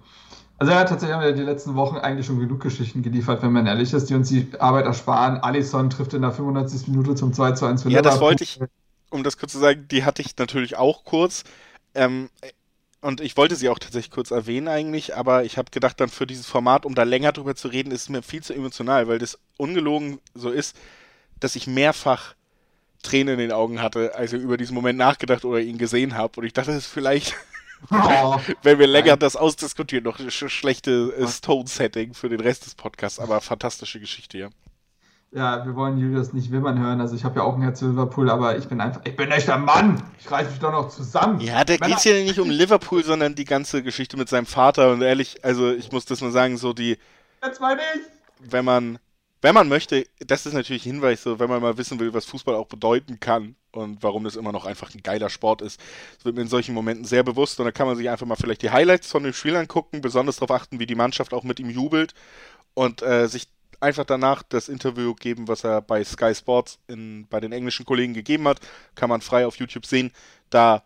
[0.56, 3.66] Also ja, tatsächlich haben wir die letzten Wochen eigentlich schon genug Geschichten geliefert, wenn man
[3.66, 5.36] ehrlich ist, die uns die Arbeit ersparen.
[5.36, 6.88] Alisson trifft in der 95.
[6.88, 8.58] Minute zum 2 zu 1 für Ja, das wollte ich,
[9.10, 11.44] um das kurz zu sagen, die hatte ich natürlich auch kurz.
[11.94, 12.30] Ähm,
[13.00, 16.26] und ich wollte sie auch tatsächlich kurz erwähnen eigentlich, aber ich habe gedacht, dann für
[16.26, 19.38] dieses Format, um da länger drüber zu reden, ist mir viel zu emotional, weil das
[19.56, 20.76] ungelogen so ist,
[21.40, 22.34] dass ich mehrfach
[23.02, 26.38] Tränen in den Augen hatte, als ich über diesen Moment nachgedacht oder ihn gesehen habe.
[26.38, 27.34] Und ich dachte, das ist vielleicht,
[27.90, 33.18] oh, wenn wir länger das ausdiskutieren, noch ein schlechtes Tone-Setting für den Rest des Podcasts,
[33.18, 34.50] aber fantastische Geschichte, ja.
[35.34, 37.00] Ja, wir wollen Julius nicht wimmern hören.
[37.00, 39.30] Also ich habe ja auch ein Herz für Liverpool, aber ich bin einfach, ich bin
[39.30, 40.02] echt ein Mann.
[40.20, 41.40] Ich reiße mich doch noch zusammen.
[41.40, 44.92] Ja, da geht es ja nicht um Liverpool, sondern die ganze Geschichte mit seinem Vater.
[44.92, 46.98] Und ehrlich, also ich muss das mal sagen, so die.
[47.42, 48.50] Jetzt meine ich.
[48.50, 48.98] Wenn man,
[49.40, 52.26] wenn man möchte, das ist natürlich ein Hinweis, so wenn man mal wissen will, was
[52.26, 55.80] Fußball auch bedeuten kann und warum das immer noch einfach ein geiler Sport ist.
[56.16, 58.36] Das wird mir in solchen Momenten sehr bewusst und da kann man sich einfach mal
[58.36, 61.58] vielleicht die Highlights von dem Spiel angucken, besonders darauf achten, wie die Mannschaft auch mit
[61.58, 62.12] ihm jubelt
[62.74, 63.48] und äh, sich
[63.82, 68.14] einfach danach das Interview geben, was er bei Sky Sports in, bei den englischen Kollegen
[68.14, 68.60] gegeben hat.
[68.94, 70.12] Kann man frei auf YouTube sehen.
[70.50, 70.82] Da,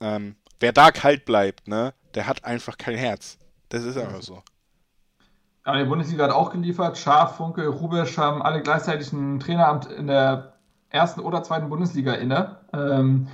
[0.00, 3.38] ähm, wer da kalt bleibt, ne, der hat einfach kein Herz.
[3.70, 4.42] Das ist einfach so.
[5.64, 6.98] Aber die Bundesliga hat auch geliefert.
[6.98, 10.58] Schaf, Funke, Rubisch haben alle gleichzeitig ein Traineramt in der
[10.90, 12.58] ersten oder zweiten Bundesliga inne.
[12.74, 13.28] Ähm,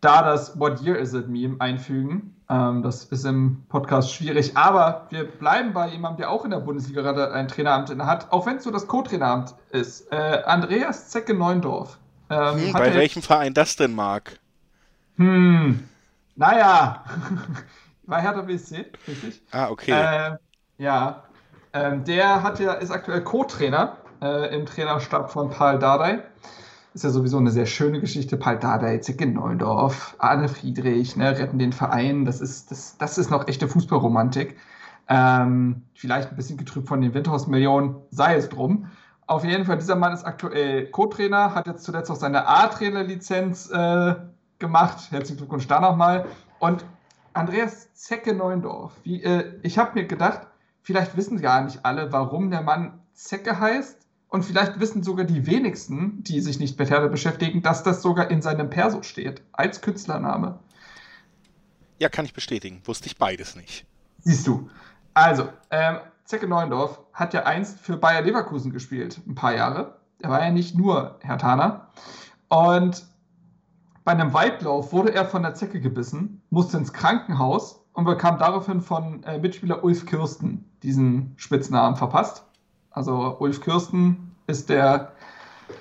[0.00, 2.35] da das What Year Is It Meme einfügen.
[2.48, 6.60] Ähm, das ist im Podcast schwierig, aber wir bleiben bei jemandem, der auch in der
[6.60, 10.12] Bundesliga gerade ein Traineramt hat, auch wenn es so das Co-Traineramt ist.
[10.12, 11.98] Äh, Andreas Zecke Neundorf.
[12.30, 14.38] Ähm, hm, bei welchem Verein das denn mag?
[15.16, 15.88] Hm,
[16.36, 17.04] naja,
[18.06, 19.42] bei Hertha BSC, richtig?
[19.50, 19.90] Ah, okay.
[19.92, 20.36] Äh,
[20.78, 21.24] ja,
[21.72, 26.22] ähm, der hat ja, ist aktuell Co-Trainer äh, im Trainerstab von Paul Dardai.
[26.96, 28.38] Ist ja sowieso eine sehr schöne Geschichte.
[28.38, 32.24] Paul Dardai, Zecke Neundorf, Arne Friedrich, ne, retten den Verein.
[32.24, 34.56] Das ist, das, das ist noch echte Fußballromantik.
[35.06, 38.86] Ähm, vielleicht ein bisschen getrübt von den Windhaus-Millionen, sei es drum.
[39.26, 44.14] Auf jeden Fall, dieser Mann ist aktuell Co-Trainer, hat jetzt zuletzt auch seine A-Trainer-Lizenz äh,
[44.58, 45.10] gemacht.
[45.10, 46.24] Herzlichen Glückwunsch da nochmal.
[46.60, 46.86] Und
[47.34, 50.46] Andreas Zecke Neundorf, wie, äh, ich habe mir gedacht,
[50.80, 55.46] vielleicht wissen gar nicht alle, warum der Mann Zecke heißt und vielleicht wissen sogar die
[55.46, 59.80] wenigsten, die sich nicht mit Herde beschäftigen, dass das sogar in seinem Perso steht, als
[59.80, 60.58] Künstlername.
[61.98, 62.82] Ja, kann ich bestätigen.
[62.84, 63.86] Wusste ich beides nicht.
[64.20, 64.68] Siehst du.
[65.14, 69.96] Also, ähm, Zecke Neuendorf hat ja einst für Bayer Leverkusen gespielt, ein paar Jahre.
[70.20, 71.88] Er war ja nicht nur Herr Taner.
[72.48, 73.06] Und
[74.04, 78.80] bei einem Weitlauf wurde er von der Zecke gebissen, musste ins Krankenhaus und bekam daraufhin
[78.80, 82.44] von äh, Mitspieler Ulf Kirsten diesen Spitznamen verpasst.
[82.96, 85.12] Also Ulf Kirsten ist der,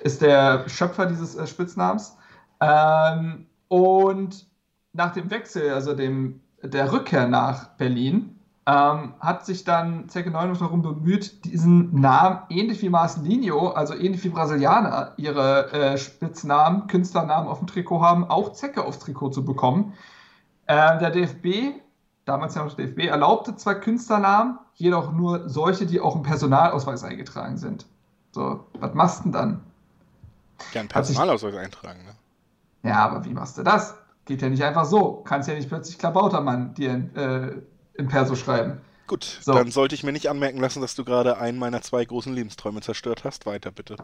[0.03, 2.17] ist der Schöpfer dieses äh, Spitznamens.
[2.59, 4.45] Ähm, und
[4.91, 8.37] nach dem Wechsel, also dem, der Rückkehr nach Berlin,
[8.67, 14.23] ähm, hat sich dann Zecke Neunhoff darum bemüht, diesen Namen, ähnlich wie Marcelinho, also ähnlich
[14.25, 19.45] wie Brasilianer, ihre äh, Spitznamen, Künstlernamen auf dem Trikot haben, auch Zecke aufs Trikot zu
[19.45, 19.93] bekommen.
[20.65, 21.79] Äh, der DFB
[22.25, 27.57] damals ja noch DFB, erlaubte zwar Künstlernamen, jedoch nur solche, die auch im Personalausweis eingetragen
[27.57, 27.85] sind.
[28.31, 29.61] So, was machst du denn dann?
[30.73, 32.15] Ja, einen Personalausweis eintragen, ne?
[32.89, 33.95] Ja, aber wie machst du das?
[34.25, 35.23] Geht ja nicht einfach so.
[35.25, 37.61] Kannst ja nicht plötzlich Klabautermann dir äh,
[37.93, 38.81] im Perso schreiben.
[39.07, 39.53] Gut, so.
[39.53, 42.81] dann sollte ich mir nicht anmerken lassen, dass du gerade einen meiner zwei großen Lebensträume
[42.81, 43.45] zerstört hast.
[43.45, 43.95] Weiter bitte.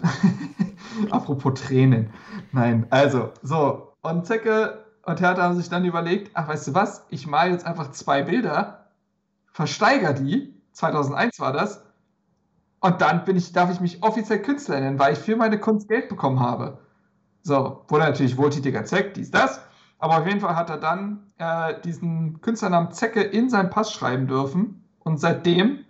[1.10, 2.10] Apropos Tränen.
[2.52, 3.94] Nein, also, so.
[4.02, 7.66] Und Zecke und Hertha haben sich dann überlegt, ach, weißt du was, ich male jetzt
[7.66, 8.86] einfach zwei Bilder,
[9.52, 11.84] versteigere die, 2001 war das,
[12.80, 15.88] und dann bin ich, darf ich mich offiziell Künstler nennen, weil ich für meine Kunst
[15.88, 16.78] Geld bekommen habe.
[17.42, 19.60] So, wurde natürlich wohltätiger Zweck, dies, das.
[19.98, 24.26] Aber auf jeden Fall hat er dann äh, diesen Künstlernamen Zecke in seinen Pass schreiben
[24.26, 24.82] dürfen.
[25.00, 25.84] Und seitdem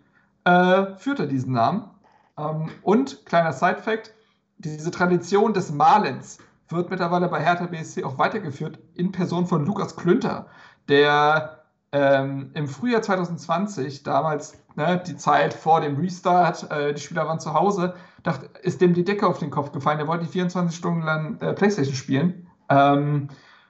[0.45, 1.91] äh, führt er diesen Namen.
[2.37, 4.12] Ähm, und, kleiner Side-Fact,
[4.59, 6.39] diese Tradition des Malens
[6.73, 10.47] wird mittlerweile bei Hertha BSC auch weitergeführt in Person von Lukas Klünter,
[10.89, 11.61] der
[11.93, 17.41] ähm, im Frühjahr 2020, damals ne, die Zeit vor dem Restart, äh, die Spieler waren
[17.41, 19.99] zu Hause, dachte, ist dem die Decke auf den Kopf gefallen.
[19.99, 23.29] Er wollte 24 Stunden lang äh, Playstation spielen ähm,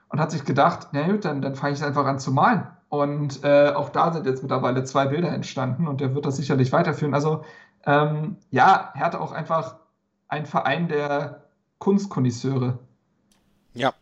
[0.09, 2.67] und hat sich gedacht, na gut, dann, dann fange ich einfach an zu malen.
[2.89, 6.71] Und äh, auch da sind jetzt mittlerweile zwei Bilder entstanden und der wird das sicherlich
[6.73, 7.13] weiterführen.
[7.13, 7.43] Also
[7.85, 9.77] ähm, ja, Hertha auch einfach
[10.27, 11.45] ein Verein der
[11.79, 12.79] Kunstkonnoisseure.
[13.73, 13.93] Ja,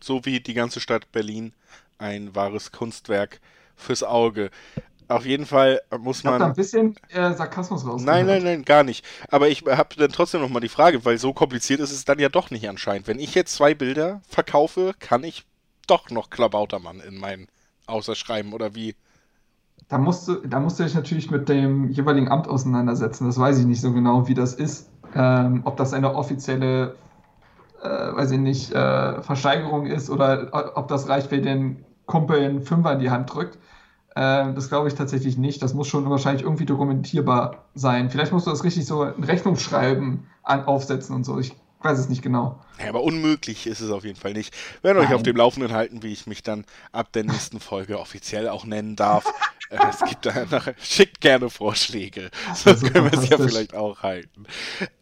[0.00, 1.52] so wie die ganze Stadt Berlin
[1.98, 3.40] ein wahres Kunstwerk
[3.76, 4.50] fürs Auge.
[5.08, 6.38] Auf jeden Fall muss Ich man.
[6.38, 8.02] da ein bisschen äh, Sarkasmus raus.
[8.02, 9.04] Nein, nein, nein, gar nicht.
[9.28, 12.28] Aber ich habe dann trotzdem nochmal die Frage, weil so kompliziert ist es dann ja
[12.28, 13.08] doch nicht anscheinend.
[13.08, 15.44] Wenn ich jetzt zwei Bilder verkaufe, kann ich
[15.88, 17.48] doch noch Klabautermann in mein
[17.86, 18.94] Außerschreiben oder wie?
[19.88, 23.26] Da musst, du, da musst du dich natürlich mit dem jeweiligen Amt auseinandersetzen.
[23.26, 24.88] Das weiß ich nicht so genau, wie das ist.
[25.16, 26.94] Ähm, ob das eine offizielle,
[27.82, 32.62] äh, weiß ich nicht, äh, Versteigerung ist oder ob das reicht, wenn den Kumpel einen
[32.62, 33.58] Fünfer in die Hand drückt.
[34.16, 35.62] Ähm, das glaube ich tatsächlich nicht.
[35.62, 38.10] Das muss schon wahrscheinlich irgendwie dokumentierbar sein.
[38.10, 41.38] Vielleicht musst du das richtig so ein Rechnungsschreiben an, aufsetzen und so.
[41.38, 42.58] Ich weiß es nicht genau.
[42.80, 44.54] Ja, aber unmöglich ist es auf jeden Fall nicht.
[44.82, 47.98] Wir werden euch auf dem Laufenden halten, wie ich mich dann ab der nächsten Folge
[47.98, 49.24] offiziell auch nennen darf.
[49.70, 52.30] Es gibt da nachher, schickt gerne Vorschläge.
[52.54, 54.44] So können wir es ja vielleicht auch halten.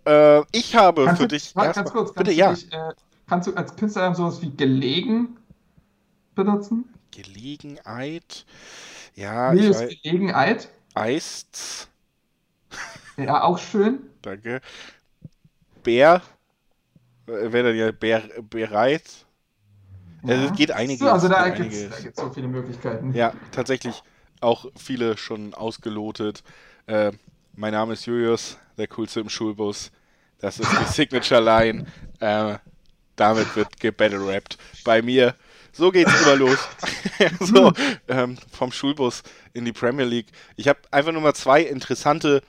[0.07, 1.57] Äh, ich habe Kannst für du, dich.
[1.57, 2.53] warte, ganz kurz, kannst bitte, du, ja.
[2.53, 2.93] dich, äh,
[3.27, 5.39] kannst du als Künstler sowas wie gelegen
[6.35, 6.95] benutzen?
[7.11, 8.47] Gelegenheit.
[9.15, 9.97] Ja, Wie ich ist weiß.
[10.03, 10.69] Gelegenheit?
[10.95, 11.89] Eist.
[13.17, 14.01] Ja, auch schön.
[14.23, 14.61] Danke.
[15.83, 16.23] Bär.
[17.27, 19.27] Wäre dann ja bär, bereit.
[20.27, 23.15] Also es geht einiges, So, also da gibt es so viele Möglichkeiten.
[23.15, 24.03] Ja, tatsächlich
[24.41, 26.43] auch viele schon ausgelotet.
[26.87, 27.13] Äh,
[27.55, 29.91] mein Name ist Julius, der coolste im Schulbus.
[30.39, 31.87] Das ist die Signature Line.
[32.21, 32.59] Äh,
[33.17, 34.57] damit wird gebattle-rappt.
[34.85, 35.35] Bei mir.
[35.73, 36.59] So geht's immer los.
[37.41, 37.73] so,
[38.09, 39.23] ähm, vom Schulbus
[39.53, 40.29] in die Premier League.
[40.57, 42.43] Ich habe einfach nur mal zwei interessante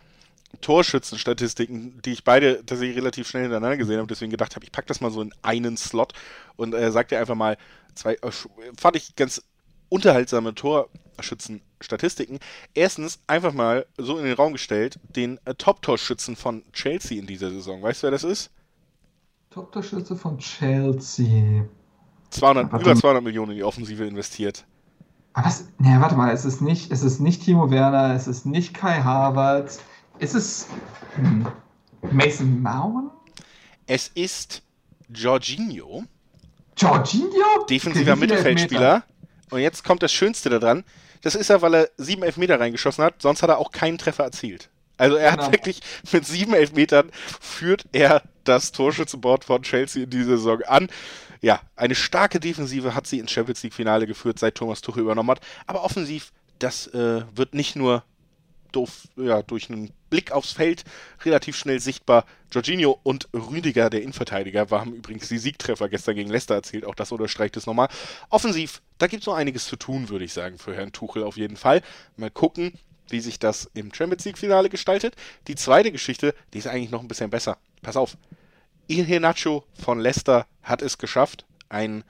[0.61, 4.87] Torschützenstatistiken, die ich beide tatsächlich relativ schnell hintereinander gesehen habe, deswegen gedacht habe, ich packe
[4.87, 6.13] das mal so in einen Slot
[6.55, 7.57] und äh, sag dir einfach mal
[7.93, 8.31] zwei, äh,
[8.77, 9.43] fand ich ganz
[9.89, 10.55] unterhaltsame
[11.79, 12.39] Torschützenstatistiken.
[12.73, 17.49] Erstens einfach mal so in den Raum gestellt, den äh, Top-Torschützen von Chelsea in dieser
[17.49, 17.81] Saison.
[17.81, 18.51] Weißt du, wer das ist?
[19.49, 21.65] Top-Torschütze von Chelsea.
[22.29, 22.99] 200, Warte über mal.
[22.99, 24.65] 200 Millionen in die Offensive investiert.
[25.33, 25.67] Aber was?
[25.79, 29.01] Nee, warte mal, es ist nicht, es ist nicht Timo Werner, es ist nicht Kai
[29.01, 29.79] Havertz.
[30.19, 30.67] Ist es
[31.15, 31.47] hm,
[32.11, 33.11] Mason Mount?
[33.87, 34.61] Es ist
[35.11, 36.03] Jorginho,
[36.77, 37.65] Jorginho?
[37.67, 39.03] defensiver Mittelfeldspieler.
[39.49, 40.83] Und jetzt kommt das Schönste daran.
[41.21, 43.21] Das ist er, weil er sieben Elfmeter reingeschossen hat.
[43.21, 44.69] Sonst hat er auch keinen Treffer erzielt.
[44.97, 45.51] Also er hat Genau.
[45.53, 45.79] wirklich
[46.11, 47.09] mit sieben Elfmetern
[47.41, 50.89] führt er das Torschützenboard von Chelsea in dieser Saison an.
[51.41, 55.31] Ja, eine starke Defensive hat sie ins Champions League Finale geführt, seit Thomas Tuchel übernommen
[55.31, 55.39] hat.
[55.67, 58.03] Aber offensiv, das äh, wird nicht nur
[58.71, 60.83] doof, ja, durch einen Blick aufs Feld
[61.23, 62.25] relativ schnell sichtbar.
[62.51, 66.85] Jorginho und Rüdiger, der Innenverteidiger, haben übrigens die Siegtreffer gestern gegen Leicester erzielt.
[66.85, 67.89] Auch das unterstreicht es nochmal.
[68.29, 71.37] Offensiv, da gibt es noch einiges zu tun, würde ich sagen, für Herrn Tuchel auf
[71.37, 71.81] jeden Fall.
[72.17, 72.73] Mal gucken,
[73.09, 75.15] wie sich das im Champions League-Finale gestaltet.
[75.47, 77.57] Die zweite Geschichte, die ist eigentlich noch ein bisschen besser.
[77.81, 78.17] Pass auf.
[78.87, 82.03] Il Nacho von Leicester hat es geschafft, ein,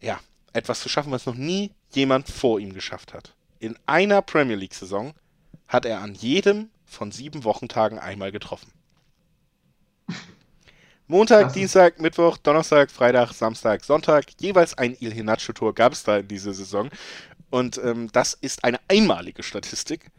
[0.00, 0.20] ja,
[0.52, 3.34] etwas zu schaffen, was noch nie jemand vor ihm geschafft hat.
[3.58, 5.12] In einer Premier League-Saison
[5.70, 8.70] hat er an jedem von sieben Wochentagen einmal getroffen.
[11.06, 16.18] Montag, ist- Dienstag, Mittwoch, Donnerstag, Freitag, Samstag, Sonntag, jeweils ein Il Hinacho-Tor gab es da
[16.18, 16.90] in dieser Saison.
[17.50, 20.10] Und ähm, das ist eine einmalige Statistik,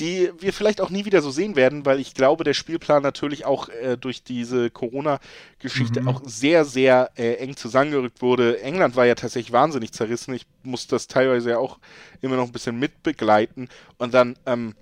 [0.00, 3.44] die wir vielleicht auch nie wieder so sehen werden, weil ich glaube, der Spielplan natürlich
[3.44, 6.08] auch äh, durch diese Corona-Geschichte Mhm.
[6.08, 8.60] auch sehr, sehr äh, eng zusammengerückt wurde.
[8.62, 10.34] England war ja tatsächlich wahnsinnig zerrissen.
[10.34, 11.78] Ich muss das teilweise ja auch
[12.20, 13.68] immer noch ein bisschen mitbegleiten.
[13.98, 14.74] Und dann ähm,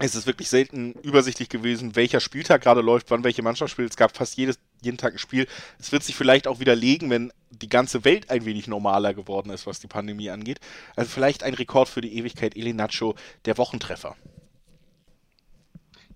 [0.00, 3.90] ist es wirklich selten übersichtlich gewesen, welcher Spieltag gerade läuft, wann welche Mannschaft spielt.
[3.90, 5.46] Es gab fast jedes, jeden Tag ein Spiel.
[5.78, 9.66] Es wird sich vielleicht auch widerlegen, wenn die ganze Welt ein wenig normaler geworden ist,
[9.66, 10.60] was die Pandemie angeht.
[10.96, 14.16] Also vielleicht ein Rekord für die Ewigkeit, Elinacho, der Wochentreffer.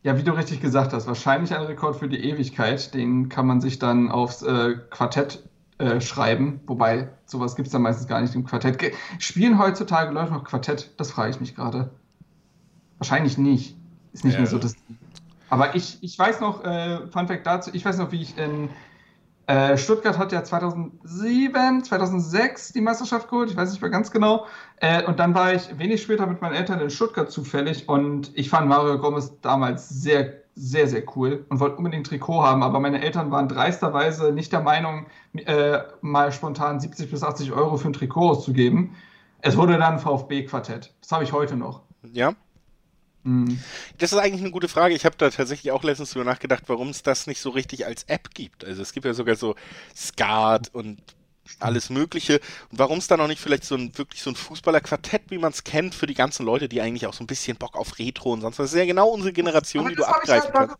[0.03, 2.93] Ja, wie du richtig gesagt hast, wahrscheinlich ein Rekord für die Ewigkeit.
[2.95, 5.43] Den kann man sich dann aufs äh, Quartett
[5.79, 6.61] äh, schreiben.
[6.67, 8.79] Wobei, sowas gibt es dann meistens gar nicht im Quartett.
[8.79, 10.93] Ge Spielen heutzutage Leute noch Quartett?
[10.99, 11.91] Das frage ich mich gerade.
[13.05, 13.77] Wahrscheinlich nicht.
[14.15, 14.41] Ist nicht Ja.
[14.41, 14.75] mehr so das.
[15.51, 18.71] Aber ich, ich weiß noch, äh, Fun Fact dazu, ich weiß noch, wie ich in
[19.47, 24.47] äh, Stuttgart hat ja 2007, 2006 die Meisterschaft geholt, ich weiß nicht mehr ganz genau.
[24.81, 28.49] Äh, und dann war ich wenig später mit meinen Eltern in Stuttgart zufällig und ich
[28.49, 32.81] fand Mario Gomez damals sehr, sehr, sehr cool und wollte unbedingt ein Trikot haben, aber
[32.81, 37.89] meine Eltern waren dreisterweise nicht der Meinung, äh, mal spontan 70 bis 80 Euro für
[37.89, 38.95] ein Trikot auszugeben.
[39.43, 40.95] Es wurde dann VfB-Quartett.
[41.03, 41.83] Das habe ich heute noch.
[42.15, 42.33] Ja?
[43.25, 43.59] Mhm.
[43.99, 44.95] Das ist eigentlich eine gute Frage.
[44.95, 48.05] Ich habe da tatsächlich auch letztens drüber nachgedacht, warum es das nicht so richtig als
[48.05, 48.65] App gibt.
[48.65, 49.55] Also es gibt ja sogar so
[49.97, 50.99] Skat und
[51.61, 52.41] alles Mögliche.
[52.71, 55.53] Und warum es da noch nicht vielleicht so ein wirklich so ein Fußballerquartett, wie man
[55.53, 58.33] es kennt, für die ganzen Leute, die eigentlich auch so ein bisschen Bock auf Retro
[58.33, 58.67] und sonst was.
[58.67, 60.77] Das ist ja genau unsere Generation, Aber die du abgreifen halt- kannst.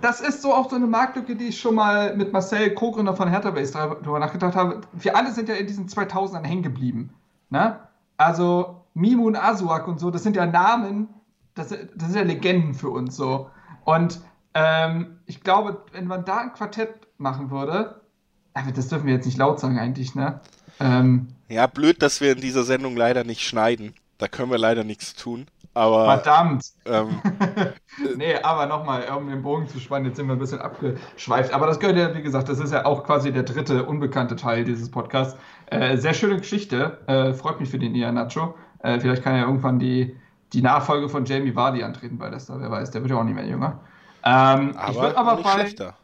[0.00, 3.28] Das ist so auch so eine Marktlücke, die ich schon mal mit Marcel, Co-Gründer von
[3.28, 4.80] Hertha Base, darüber nachgedacht habe.
[4.92, 7.14] Wir alle sind ja in diesen 2000ern hängen geblieben.
[7.48, 7.78] Ne?
[8.16, 11.08] Also Mimun Asuak und so, das sind ja Namen,
[11.54, 13.50] das, das sind ja Legenden für uns so.
[13.84, 14.20] Und
[14.54, 18.00] ähm, ich glaube, wenn man da ein Quartett machen würde,
[18.54, 20.40] aber das dürfen wir jetzt nicht laut sagen eigentlich, ne?
[20.80, 23.94] Ähm, ja, blöd, dass wir in dieser Sendung leider nicht schneiden.
[24.18, 25.46] Da können wir leider nichts tun.
[25.74, 26.04] Aber.
[26.04, 26.72] Verdammt!
[26.86, 27.20] Ähm,
[28.16, 31.52] nee, aber nochmal, um den Bogen zu spannen, jetzt sind wir ein bisschen abgeschweift.
[31.52, 34.64] Aber das gehört ja, wie gesagt, das ist ja auch quasi der dritte unbekannte Teil
[34.64, 35.36] dieses Podcasts.
[35.66, 36.98] Äh, sehr schöne Geschichte.
[37.08, 38.54] Äh, freut mich für den Ian Nacho.
[38.80, 40.16] Äh, vielleicht kann er irgendwann die,
[40.54, 42.60] die Nachfolge von Jamie Vardy antreten bei Leicester.
[42.60, 43.80] Wer weiß, der wird ja auch nicht mehr jünger.
[44.22, 45.52] Ähm, aber ich würde aber nicht bei.
[45.52, 45.94] schlechter.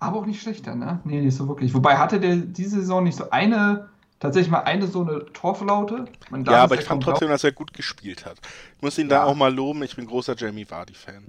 [0.00, 1.00] Aber auch nicht schlechter, ne?
[1.04, 1.72] Nee, nicht so wirklich.
[1.74, 3.88] Wobei hatte der diese Saison nicht so eine,
[4.20, 6.06] tatsächlich mal eine so eine Torflaute?
[6.46, 8.38] Ja, aber ich fand trotzdem, dass er gut gespielt hat.
[8.76, 9.20] Ich muss ihn Ja.
[9.20, 9.82] da auch mal loben.
[9.82, 11.24] Ich bin großer Jamie Vardy-Fan.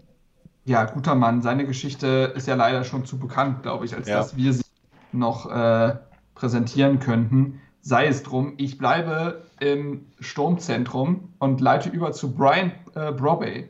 [0.66, 1.42] Ja, guter Mann.
[1.42, 4.18] Seine Geschichte ist ja leider schon zu bekannt, glaube ich, als Ja.
[4.18, 4.64] dass wir sie
[5.12, 5.96] noch äh,
[6.34, 7.62] präsentieren könnten.
[7.88, 13.70] Sei es drum, ich bleibe im Sturmzentrum und leite über zu Brian äh, Brobey.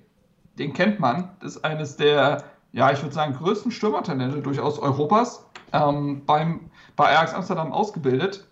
[0.57, 1.31] Den kennt man.
[1.41, 5.45] Das ist eines der, ja, ich würde sagen, größten Stürmertalente durchaus Europas.
[5.73, 8.47] Ähm, beim, bei Ajax Amsterdam ausgebildet.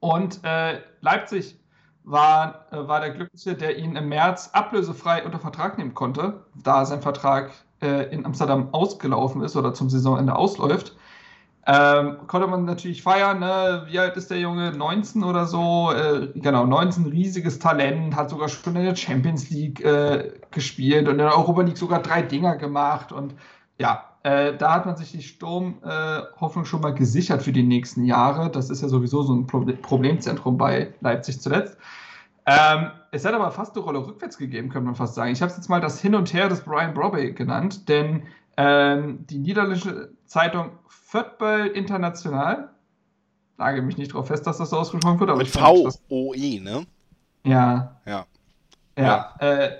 [0.00, 1.60] Und äh, Leipzig
[2.02, 6.84] war, äh, war der Glückliche, der ihn im März ablösefrei unter Vertrag nehmen konnte, da
[6.84, 10.96] sein Vertrag äh, in Amsterdam ausgelaufen ist oder zum Saisonende ausläuft.
[11.70, 13.84] Ähm, konnte man natürlich feiern, ne?
[13.88, 14.72] wie alt ist der Junge?
[14.72, 15.92] 19 oder so?
[15.92, 21.12] Äh, genau, 19, riesiges Talent, hat sogar schon in der Champions League äh, gespielt und
[21.12, 23.34] in der Europa League sogar drei Dinger gemacht und
[23.78, 28.50] ja, äh, da hat man sich die Sturm-Hoffnung schon mal gesichert für die nächsten Jahre.
[28.50, 31.76] Das ist ja sowieso so ein Proble Problemzentrum bei Leipzig zuletzt.
[32.46, 35.32] Ähm, es hat aber fast eine Rolle rückwärts gegeben, könnte man fast sagen.
[35.32, 38.22] Ich habe es jetzt mal das Hin und Her des Brian Brobey genannt, denn
[38.56, 40.70] ähm, die niederländische Zeitung
[41.08, 42.68] Football International,
[43.56, 46.86] lage mich nicht darauf fest, dass das so ausgesprochen wird, aber Mit V-O-E, ne?
[47.44, 47.96] ja.
[48.04, 48.26] Ja.
[48.98, 49.34] Ja.
[49.38, 49.70] Äh,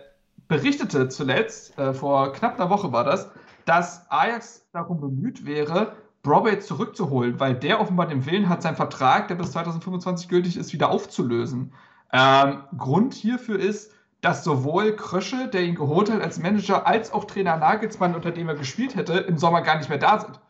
[0.49, 3.31] berichtete zuletzt, äh, vor knapp einer Woche war das,
[3.67, 9.29] dass Ajax darum bemüht wäre, Brobey zurückzuholen, weil der offenbar den Willen hat, seinen Vertrag,
[9.29, 11.75] der bis 2025 gültig ist, wieder aufzulösen.
[12.11, 17.27] Ähm, Grund hierfür ist, dass sowohl Krösche, der ihn geholt hat als Manager, als auch
[17.27, 20.41] Trainer Nagelsmann, unter dem er gespielt hätte, im Sommer gar nicht mehr da sind.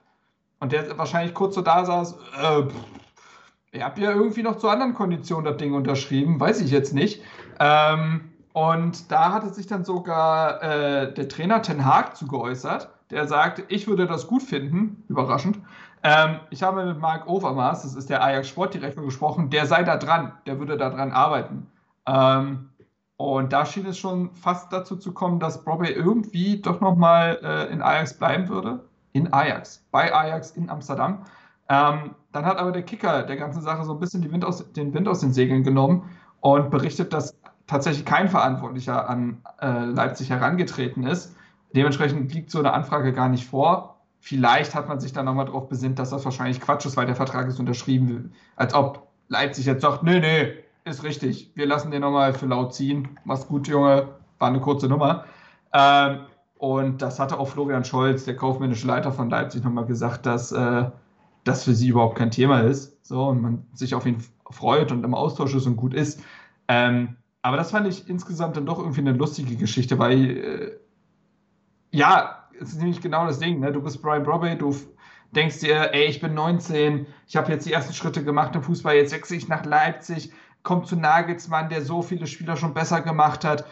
[0.61, 4.95] Und der wahrscheinlich kurz so da saß, äh, pff, habt ja irgendwie noch zu anderen
[4.95, 7.23] Konditionen das Ding unterschrieben, weiß ich jetzt nicht.
[7.61, 13.27] Ähm, und da hatte sich dann sogar äh, der Trainer Ten Haag zu geäußert, der
[13.27, 15.59] sagte, ich würde das gut finden, überraschend.
[16.03, 19.97] Ähm, ich habe mit Marc Overmars, das ist der Ajax Sportdirektor, gesprochen, der sei da
[19.97, 21.67] dran, der würde da dran arbeiten.
[22.07, 22.71] Ähm,
[23.17, 27.73] und da schien es schon fast dazu zu kommen, dass Brobey irgendwie doch nochmal äh,
[27.73, 28.88] in Ajax bleiben würde.
[29.13, 31.25] In Ajax, bei Ajax in Amsterdam.
[31.69, 34.95] Ähm, dann hat aber der Kicker der ganzen Sache so ein bisschen Wind aus, den
[34.95, 37.37] Wind aus den Segeln genommen und berichtet, dass
[37.67, 41.37] tatsächlich kein Verantwortlicher an äh, Leipzig herangetreten ist.
[41.75, 44.01] Dementsprechend liegt so eine Anfrage gar nicht vor.
[44.21, 47.15] Vielleicht hat man sich dann nochmal darauf besinnt, dass das wahrscheinlich Quatsch ist, weil der
[47.15, 50.55] Vertrag ist unterschrieben, als ob Leipzig jetzt sagt, nee, nee,
[50.85, 53.19] ist richtig, wir lassen den nochmal für laut ziehen.
[53.25, 55.25] Mach's gut, Junge, war eine kurze Nummer.
[55.73, 56.21] Ähm,
[56.59, 60.91] und das hatte auch Florian Scholz, der kaufmännische Leiter von Leipzig, nochmal gesagt, dass äh,
[61.45, 62.99] das für sie überhaupt kein Thema ist.
[63.07, 66.21] So, und man sich auf ihn freut und im Austausch ist und gut ist.
[66.67, 70.71] Ähm, aber das fand ich insgesamt dann doch irgendwie eine lustige Geschichte, weil äh,
[71.93, 73.71] ja, es ist nämlich genau das Ding, ne?
[73.71, 74.75] Du bist Brian Brobey, du
[75.31, 78.97] denkst dir, ey, ich bin 19, ich habe jetzt die ersten Schritte gemacht im Fußball,
[78.97, 80.33] jetzt wechsle ich nach Leipzig,
[80.65, 83.65] kommt zu Nagelsmann, der so viele Spieler schon besser gemacht hat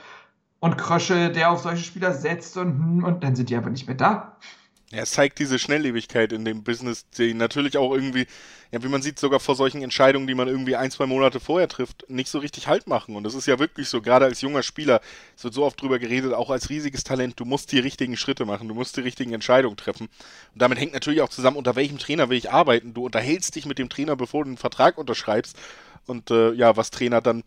[0.60, 3.86] und Krösche, der auf solche Spieler setzt und, hm, und dann sind die einfach nicht
[3.86, 4.36] mehr da.
[4.92, 8.26] Ja, es zeigt diese Schnelllebigkeit in dem Business, die natürlich auch irgendwie,
[8.70, 11.66] ja, wie man sieht, sogar vor solchen Entscheidungen, die man irgendwie ein, zwei Monate vorher
[11.66, 13.16] trifft, nicht so richtig Halt machen.
[13.16, 15.00] Und das ist ja wirklich so, gerade als junger Spieler,
[15.36, 18.44] es wird so oft drüber geredet, auch als riesiges Talent, du musst die richtigen Schritte
[18.44, 20.06] machen, du musst die richtigen Entscheidungen treffen.
[20.54, 22.94] Und damit hängt natürlich auch zusammen, unter welchem Trainer will ich arbeiten.
[22.94, 25.56] Du unterhältst dich mit dem Trainer, bevor du einen Vertrag unterschreibst.
[26.06, 27.42] Und äh, ja, was Trainer dann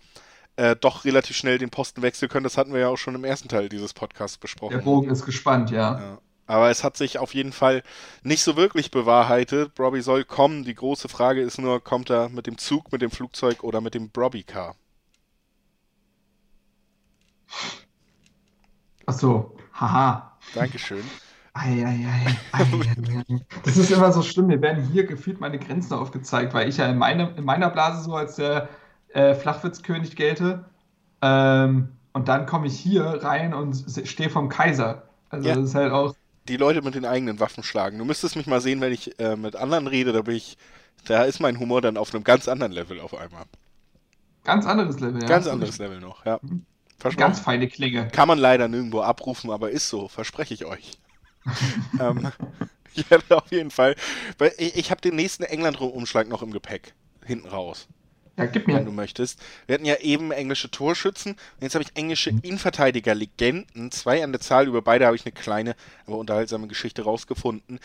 [0.60, 3.24] äh, doch relativ schnell den Posten wechseln können, das hatten wir ja auch schon im
[3.24, 4.76] ersten Teil dieses Podcasts besprochen.
[4.76, 6.00] Der Bogen ist gespannt, ja.
[6.00, 6.18] Ja.
[6.48, 7.82] Aber es hat sich auf jeden Fall
[8.24, 9.76] nicht so wirklich bewahrheitet.
[9.76, 10.64] Brobby soll kommen.
[10.64, 13.94] Die große Frage ist nur, kommt er mit dem Zug, mit dem Flugzeug oder mit
[13.94, 14.76] dem Brobby-Car?
[19.06, 20.38] Ach so, haha.
[20.56, 21.04] Dankeschön.
[21.54, 23.46] Ei, ei, ei, ei, ei, ei.
[23.64, 24.48] Das ist immer so schlimm.
[24.48, 28.04] Mir werden hier gefühlt meine Grenzen aufgezeigt, weil ich ja in, meine, in meiner Blase
[28.04, 28.70] so als der
[29.14, 30.66] äh, Flachwitzkönig gelte.
[31.22, 35.04] Ähm, und dann komme ich hier rein und stehe vom Kaiser.
[35.30, 35.56] Also Ja.
[35.56, 36.16] das ist halt auch.
[36.48, 37.98] Die Leute mit den eigenen Waffen schlagen.
[38.00, 40.58] Du müsstest mich mal sehen, wenn ich äh, mit anderen rede, da bin ich,
[41.06, 43.46] da ist mein Humor dann auf einem ganz anderen Level auf einmal.
[44.44, 45.28] Ganz anderes Level, ja.
[45.28, 46.40] Ganz anderes Level noch, ja.
[46.42, 46.66] Mhm.
[47.16, 48.08] Ganz feine Klinge.
[48.10, 50.98] Kann man leider nirgendwo abrufen, aber ist so, verspreche ich euch.
[52.00, 52.32] ähm,
[52.94, 53.96] ja, auf jeden Fall.
[54.38, 56.94] Weil ich, ich habe den nächsten England-Umschlag noch im Gepäck.
[57.26, 57.88] Hinten raus.
[58.40, 58.76] Ja, gib mir.
[58.76, 59.40] Wenn du möchtest.
[59.68, 62.30] Wir hatten ja eben englische Torschützen und jetzt habe ich englische.
[62.30, 63.92] Innenverteidiger-Legenden.
[63.92, 64.68] Zwei an der Zahl.
[64.68, 65.76] Über beide habe ich eine kleine,
[66.08, 67.80] aber unterhaltsame Geschichte rausgefunden.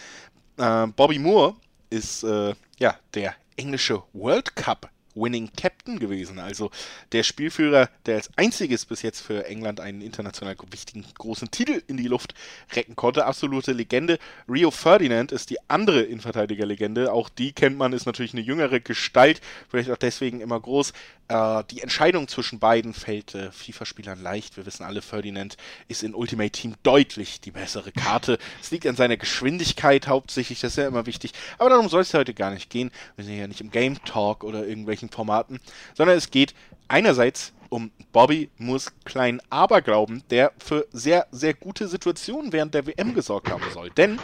[0.57, 1.57] Äh, Bobby Moore
[1.91, 6.39] ist äh, ja der englische World Cup Winning Captain gewesen.
[6.39, 6.71] Also
[7.13, 11.97] der Spielführer, der als einziges bis jetzt für England einen international wichtigen großen Titel in
[11.97, 12.35] die Luft
[12.75, 13.27] recken konnte.
[13.27, 14.19] Absolute Legende.
[14.49, 17.13] Rio Ferdinand ist die andere Innenverteidiger-Legende.
[17.13, 20.93] Auch die kennt man, ist natürlich eine jüngere Gestalt, vielleicht auch deswegen immer groß.
[21.29, 24.57] Äh, die Entscheidung zwischen beiden fällt äh, FIFA-Spielern leicht.
[24.57, 25.57] Wir wissen alle, Ferdinand
[25.89, 28.39] ist in Ultimate Team deutlich die bessere Karte.
[28.61, 31.33] Es liegt an seiner Geschwindigkeit hauptsächlich, das ist ja immer wichtig.
[31.59, 32.91] Aber darum soll es heute gar nicht gehen.
[33.17, 35.61] Wir sind ja nicht im Game Talk oder irgendwelchen Formaten,
[35.95, 36.55] sondern es geht
[36.89, 43.15] einerseits um Bobby muss kleinen Aberglauben, der für sehr, sehr gute Situationen während der WM
[43.15, 43.91] gesorgt haben soll.
[43.91, 44.21] Denn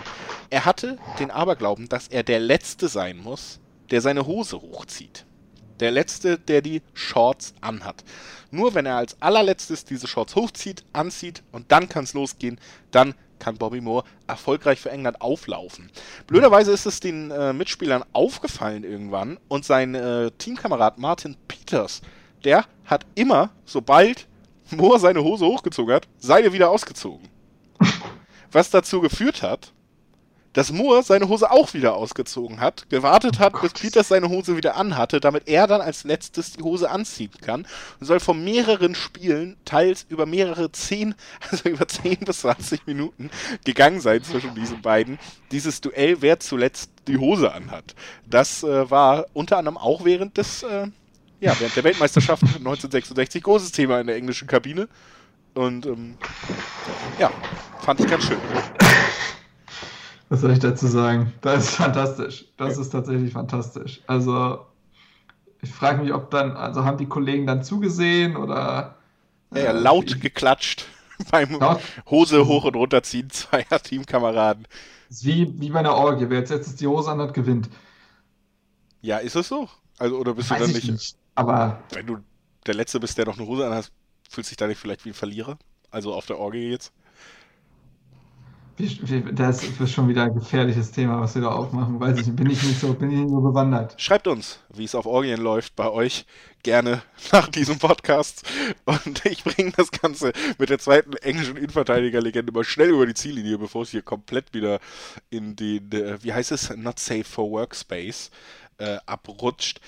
[0.51, 3.59] er hatte den Aberglauben, dass er der Letzte sein muss,
[3.91, 5.27] der seine Hose hochzieht.
[5.81, 8.05] Der Letzte, der die Shorts anhat.
[8.51, 12.61] Nur wenn er als allerletztes diese Shorts hochzieht, anzieht und dann kann es losgehen,
[12.91, 15.91] dann kann Bobby Moore erfolgreich für England auflaufen.
[16.27, 22.03] Blöderweise ist es den äh, Mitspielern aufgefallen irgendwann und sein äh, Teamkamerad Martin Peters,
[22.45, 24.29] der hat immer, sobald
[24.71, 27.29] Moore seine Hose hochgezogen hat, seine wieder ausgezogen.
[28.53, 29.73] Was dazu geführt hat,
[30.53, 34.57] dass Moore seine Hose auch wieder ausgezogen hat, gewartet hat, oh bis Peters seine Hose
[34.57, 37.67] wieder anhatte, damit er dann als letztes die Hose anziehen kann
[38.01, 41.15] und soll von mehreren Spielen, teils über mehrere 10,
[41.51, 43.31] also über 10 bis 20 Minuten
[43.65, 45.19] gegangen sein zwischen diesen beiden.
[45.53, 47.95] Dieses Duell, wer zuletzt die Hose anhat.
[48.29, 50.89] Das äh, war unter anderem auch während des, äh,
[51.41, 54.89] ja, während der Weltmeisterschaft 1966 großes Thema in der englischen Kabine.
[55.55, 56.17] Und ähm,
[57.19, 57.31] ja,
[57.81, 58.39] fand ich ganz schön.
[60.31, 61.33] Was soll ich dazu sagen?
[61.41, 62.47] Das ist fantastisch.
[62.57, 64.01] Das ist tatsächlich fantastisch.
[64.07, 64.65] Also,
[65.61, 68.97] ich frage mich, ob dann, also haben die Kollegen dann zugesehen oder.
[69.53, 70.87] Ja, ja laut wie, geklatscht
[71.31, 71.81] beim laut?
[72.09, 74.69] Hose hoch und runterziehen zweier Teamkameraden.
[75.11, 76.31] Ist wie, wie bei einer Orgie.
[76.31, 77.69] Wer jetzt, jetzt die Hose anhat, gewinnt.
[79.03, 79.69] Ja, ist es so?
[79.99, 81.17] Also, oder bist Weiß du dann nicht, nicht?
[81.35, 81.83] Aber.
[81.93, 82.19] Wenn du
[82.67, 83.91] der Letzte bist, der noch eine Hose anhat,
[84.29, 85.59] fühlst du dich da nicht vielleicht wie ein Verlierer?
[85.91, 86.93] Also auf der Orgie jetzt?
[89.35, 92.01] Das ist schon wieder ein gefährliches Thema, was wir da aufmachen.
[92.01, 93.95] Weiß ich, bin ich nicht so, bin ich nicht so bewandert.
[94.01, 96.25] Schreibt uns, wie es auf Orgien läuft bei euch,
[96.63, 97.03] gerne
[97.33, 98.43] nach diesem Podcast.
[98.85, 103.59] Und ich bringe das Ganze mit der zweiten englischen Innenverteidigerlegende mal schnell über die Ziellinie,
[103.59, 104.81] bevor es hier komplett wieder
[105.29, 108.31] in den, äh, wie heißt es, not safe for workspace
[108.79, 109.81] äh, abrutscht.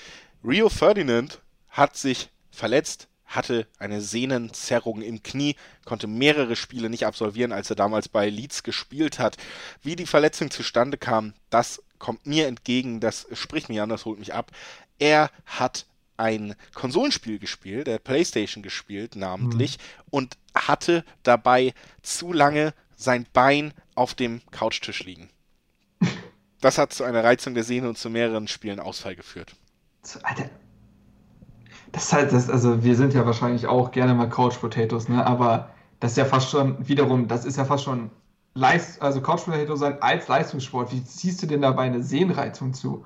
[0.45, 1.41] Rio Ferdinand
[1.71, 7.77] hat sich verletzt hatte eine Sehnenzerrung im Knie, konnte mehrere Spiele nicht absolvieren, als er
[7.77, 9.37] damals bei Leeds gespielt hat.
[9.83, 14.19] Wie die Verletzung zustande kam, das kommt mir entgegen, das spricht mich an, das holt
[14.19, 14.51] mich ab.
[14.99, 20.05] Er hat ein Konsolenspiel gespielt, der PlayStation gespielt, namentlich, mhm.
[20.11, 25.31] und hatte dabei zu lange sein Bein auf dem Couchtisch liegen.
[26.61, 29.57] Das hat zu einer Reizung der Sehne und zu mehreren Spielen Ausfall geführt.
[30.23, 30.49] Alter,
[31.93, 35.25] das ist halt, das, also wir sind ja wahrscheinlich auch gerne mal Couch Potatoes, ne?
[35.27, 35.71] Aber
[36.01, 38.11] das ist ja fast schon, wiederum, das ist ja fast schon
[38.55, 40.93] Leist, also Couch Potato sein als Leistungssport.
[40.93, 43.05] Wie ziehst du denn dabei eine Sehnreizung zu?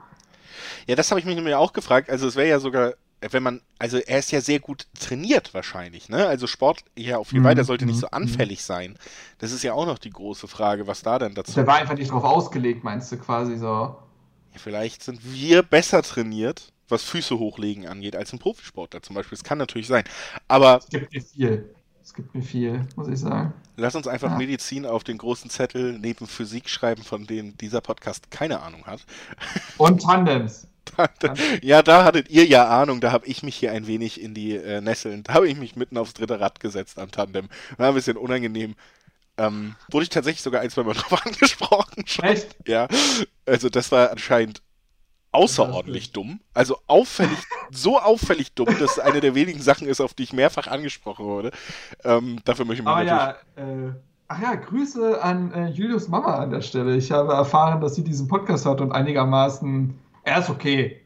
[0.86, 2.10] Ja, das habe ich mich nämlich auch gefragt.
[2.10, 6.08] Also es wäre ja sogar, wenn man, also er ist ja sehr gut trainiert wahrscheinlich,
[6.08, 6.26] ne?
[6.26, 8.64] Also Sport ja auf jeden Fall, der mhm, sollte nicht so mhm, anfällig mhm.
[8.64, 8.98] sein.
[9.38, 11.52] Das ist ja auch noch die große Frage, was da denn dazu.
[11.52, 13.66] Der war einfach nicht drauf ausgelegt, meinst du quasi so?
[13.66, 19.36] Ja, vielleicht sind wir besser trainiert was Füße hochlegen angeht, als ein Profisportler zum Beispiel.
[19.36, 20.04] Das kann natürlich sein.
[20.48, 20.78] Aber.
[20.78, 21.74] Es gibt mir viel.
[22.02, 23.52] Es gibt mir viel, muss ich sagen.
[23.76, 24.36] Lass uns einfach ja.
[24.36, 29.00] Medizin auf den großen Zettel neben Physik schreiben, von denen dieser Podcast keine Ahnung hat.
[29.76, 30.68] Und Tandems.
[31.62, 34.56] ja, da hattet ihr ja Ahnung, da habe ich mich hier ein wenig in die
[34.56, 37.48] äh, Nesseln, da habe ich mich mitten aufs dritte Rad gesetzt am Tandem.
[37.76, 38.76] War ein bisschen unangenehm.
[39.38, 42.06] Ähm, wurde ich tatsächlich sogar ein, zwei Mal drauf angesprochen.
[42.06, 42.24] Schon.
[42.24, 42.56] Echt?
[42.66, 42.88] Ja.
[43.44, 44.62] Also das war anscheinend
[45.36, 46.40] außerordentlich dumm.
[46.54, 47.38] Also auffällig,
[47.70, 51.24] so auffällig dumm, dass es eine der wenigen Sachen ist, auf die ich mehrfach angesprochen
[51.24, 51.50] wurde.
[52.04, 53.92] Ähm, dafür möchte ich mich Aber ja, äh,
[54.28, 56.96] ach ja, Grüße an äh, Julius Mama an der Stelle.
[56.96, 61.02] Ich habe erfahren, dass sie diesen Podcast hat und einigermaßen, er ist okay.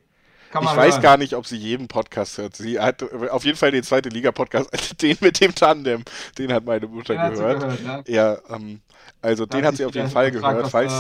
[0.53, 2.57] ich weiß gar nicht, ob sie jeden Podcast hört.
[2.57, 4.71] Sie hat auf jeden Fall den zweite Liga-Podcast,
[5.03, 6.05] den mit dem Tandem,
[6.39, 7.61] den hat meine Mutter den gehört.
[7.61, 8.09] gehört.
[8.09, 8.81] Ja, ja ähm,
[9.23, 10.93] also da den hat sie auf jeden Fall gehört, falls,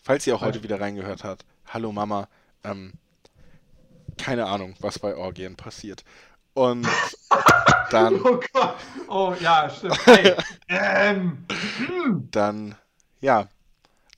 [0.00, 1.44] falls sie auch heute wieder reingehört hat.
[1.66, 2.26] Hallo Mama.
[2.64, 2.92] Ähm,
[4.18, 6.04] keine Ahnung, was bei Orgien passiert.
[6.54, 6.86] Und
[7.90, 8.20] dann.
[8.24, 8.76] Oh Gott.
[9.08, 10.06] Oh ja, stimmt.
[10.06, 10.34] Hey,
[10.68, 11.46] ähm,
[11.78, 12.28] hm.
[12.30, 12.74] Dann,
[13.20, 13.48] ja,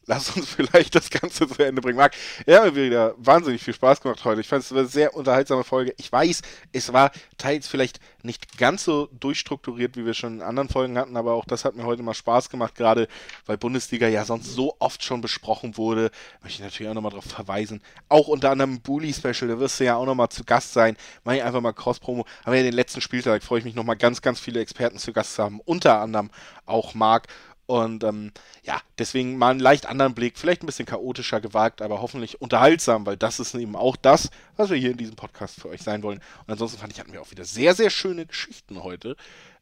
[0.06, 1.96] lass uns vielleicht das Ganze zu Ende bringen.
[1.96, 2.14] Marc,
[2.46, 4.40] ja, mir wieder wahnsinnig viel Spaß gemacht heute.
[4.40, 5.94] Ich fand es eine sehr unterhaltsame Folge.
[5.98, 6.42] Ich weiß,
[6.72, 11.16] es war teils vielleicht nicht ganz so durchstrukturiert, wie wir schon in anderen Folgen hatten,
[11.16, 13.08] aber auch das hat mir heute mal Spaß gemacht, gerade
[13.46, 16.10] weil Bundesliga ja sonst so oft schon besprochen wurde.
[16.42, 17.82] Möchte ich natürlich auch nochmal darauf verweisen.
[18.08, 20.96] Auch unter anderem Bully Special, da wirst du ja auch nochmal zu Gast sein.
[21.24, 22.24] Mach ich einfach mal Cross-Promo.
[22.44, 25.34] Aber ja den letzten Spieltag freue ich mich nochmal ganz, ganz viele Experten zu Gast
[25.34, 25.60] zu haben.
[25.64, 26.30] Unter anderem
[26.66, 27.28] auch Marc.
[27.66, 28.32] Und ähm,
[28.64, 33.06] ja, deswegen mal einen leicht anderen Blick, vielleicht ein bisschen chaotischer gewagt, aber hoffentlich unterhaltsam,
[33.06, 36.02] weil das ist eben auch das, was wir hier in diesem Podcast für euch sein
[36.02, 36.18] wollen.
[36.18, 39.16] Und ansonsten fand ich, hatten wir auch wieder sehr, sehr schöne Geschichten heute.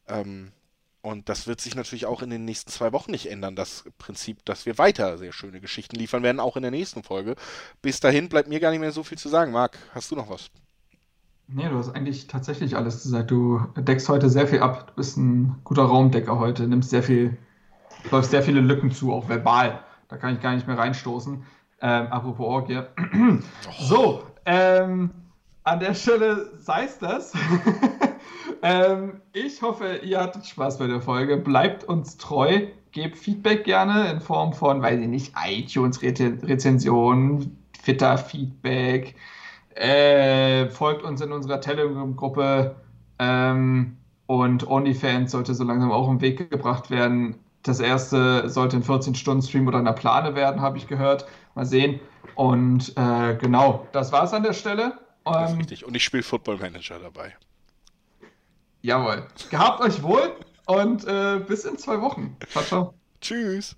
[0.07, 0.51] Ähm,
[1.01, 4.45] und das wird sich natürlich auch in den nächsten zwei Wochen nicht ändern, das Prinzip,
[4.45, 7.35] dass wir weiter sehr schöne Geschichten liefern werden, auch in der nächsten Folge.
[7.81, 9.51] Bis dahin bleibt mir gar nicht mehr so viel zu sagen.
[9.51, 10.51] Marc, hast du noch was?
[11.47, 13.31] Nee, du hast eigentlich tatsächlich alles gesagt.
[13.31, 14.87] Du deckst heute sehr viel ab.
[14.87, 17.37] Du bist ein guter Raumdecker heute, nimmst sehr viel
[18.09, 19.83] läufst sehr viele Lücken zu, auch verbal.
[20.07, 21.43] Da kann ich gar nicht mehr reinstoßen.
[21.81, 22.81] Ähm, apropos Orgie.
[23.79, 25.11] so, ähm,
[25.63, 27.33] an der Stelle sei es das.
[28.61, 31.37] ähm, ich hoffe, ihr hattet Spaß bei der Folge.
[31.37, 32.67] Bleibt uns treu.
[32.91, 39.15] Gebt Feedback gerne in Form von, weiß ich nicht, iTunes-Rezensionen, Twitter-Feedback.
[39.75, 42.75] Äh, folgt uns in unserer Telegram-Gruppe.
[43.19, 43.95] Ähm,
[44.27, 47.35] und OnlyFans sollte so langsam auch im Weg gebracht werden.
[47.63, 51.25] Das erste sollte ein 14-Stunden-Stream oder eine Plane werden, habe ich gehört.
[51.55, 51.99] Mal sehen.
[52.35, 54.93] Und äh, genau, das war es an der Stelle.
[55.25, 55.85] Das ist ähm, richtig.
[55.85, 57.35] Und ich spiele Football Manager dabei.
[58.81, 59.27] Jawohl.
[59.49, 60.35] Gehabt euch wohl
[60.65, 62.35] und äh, bis in zwei Wochen.
[62.49, 62.93] Ciao, ciao.
[63.21, 63.75] Tschüss.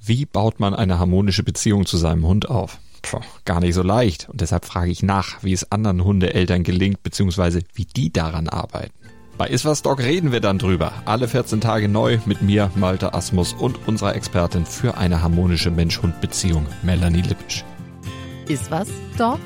[0.00, 2.78] Wie baut man eine harmonische Beziehung zu seinem Hund auf?
[3.02, 4.28] Puh, gar nicht so leicht.
[4.28, 9.03] Und deshalb frage ich nach, wie es anderen Hundeeltern gelingt, beziehungsweise wie die daran arbeiten.
[9.36, 10.92] Bei Iswas Dog reden wir dann drüber.
[11.06, 16.66] Alle 14 Tage neu mit mir, Malte Asmus und unserer Expertin für eine harmonische Mensch-Hund-Beziehung,
[16.82, 17.64] Melanie Lippisch.
[18.46, 19.40] Iswas Dog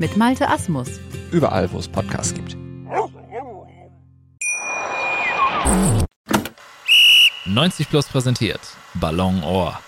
[0.00, 0.88] mit Malte Asmus.
[1.30, 2.56] Überall, wo es Podcasts gibt.
[7.46, 8.60] 90 Plus präsentiert
[8.94, 9.78] Ballon Ohr.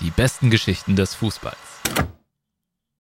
[0.00, 1.65] Die besten Geschichten des Fußballs.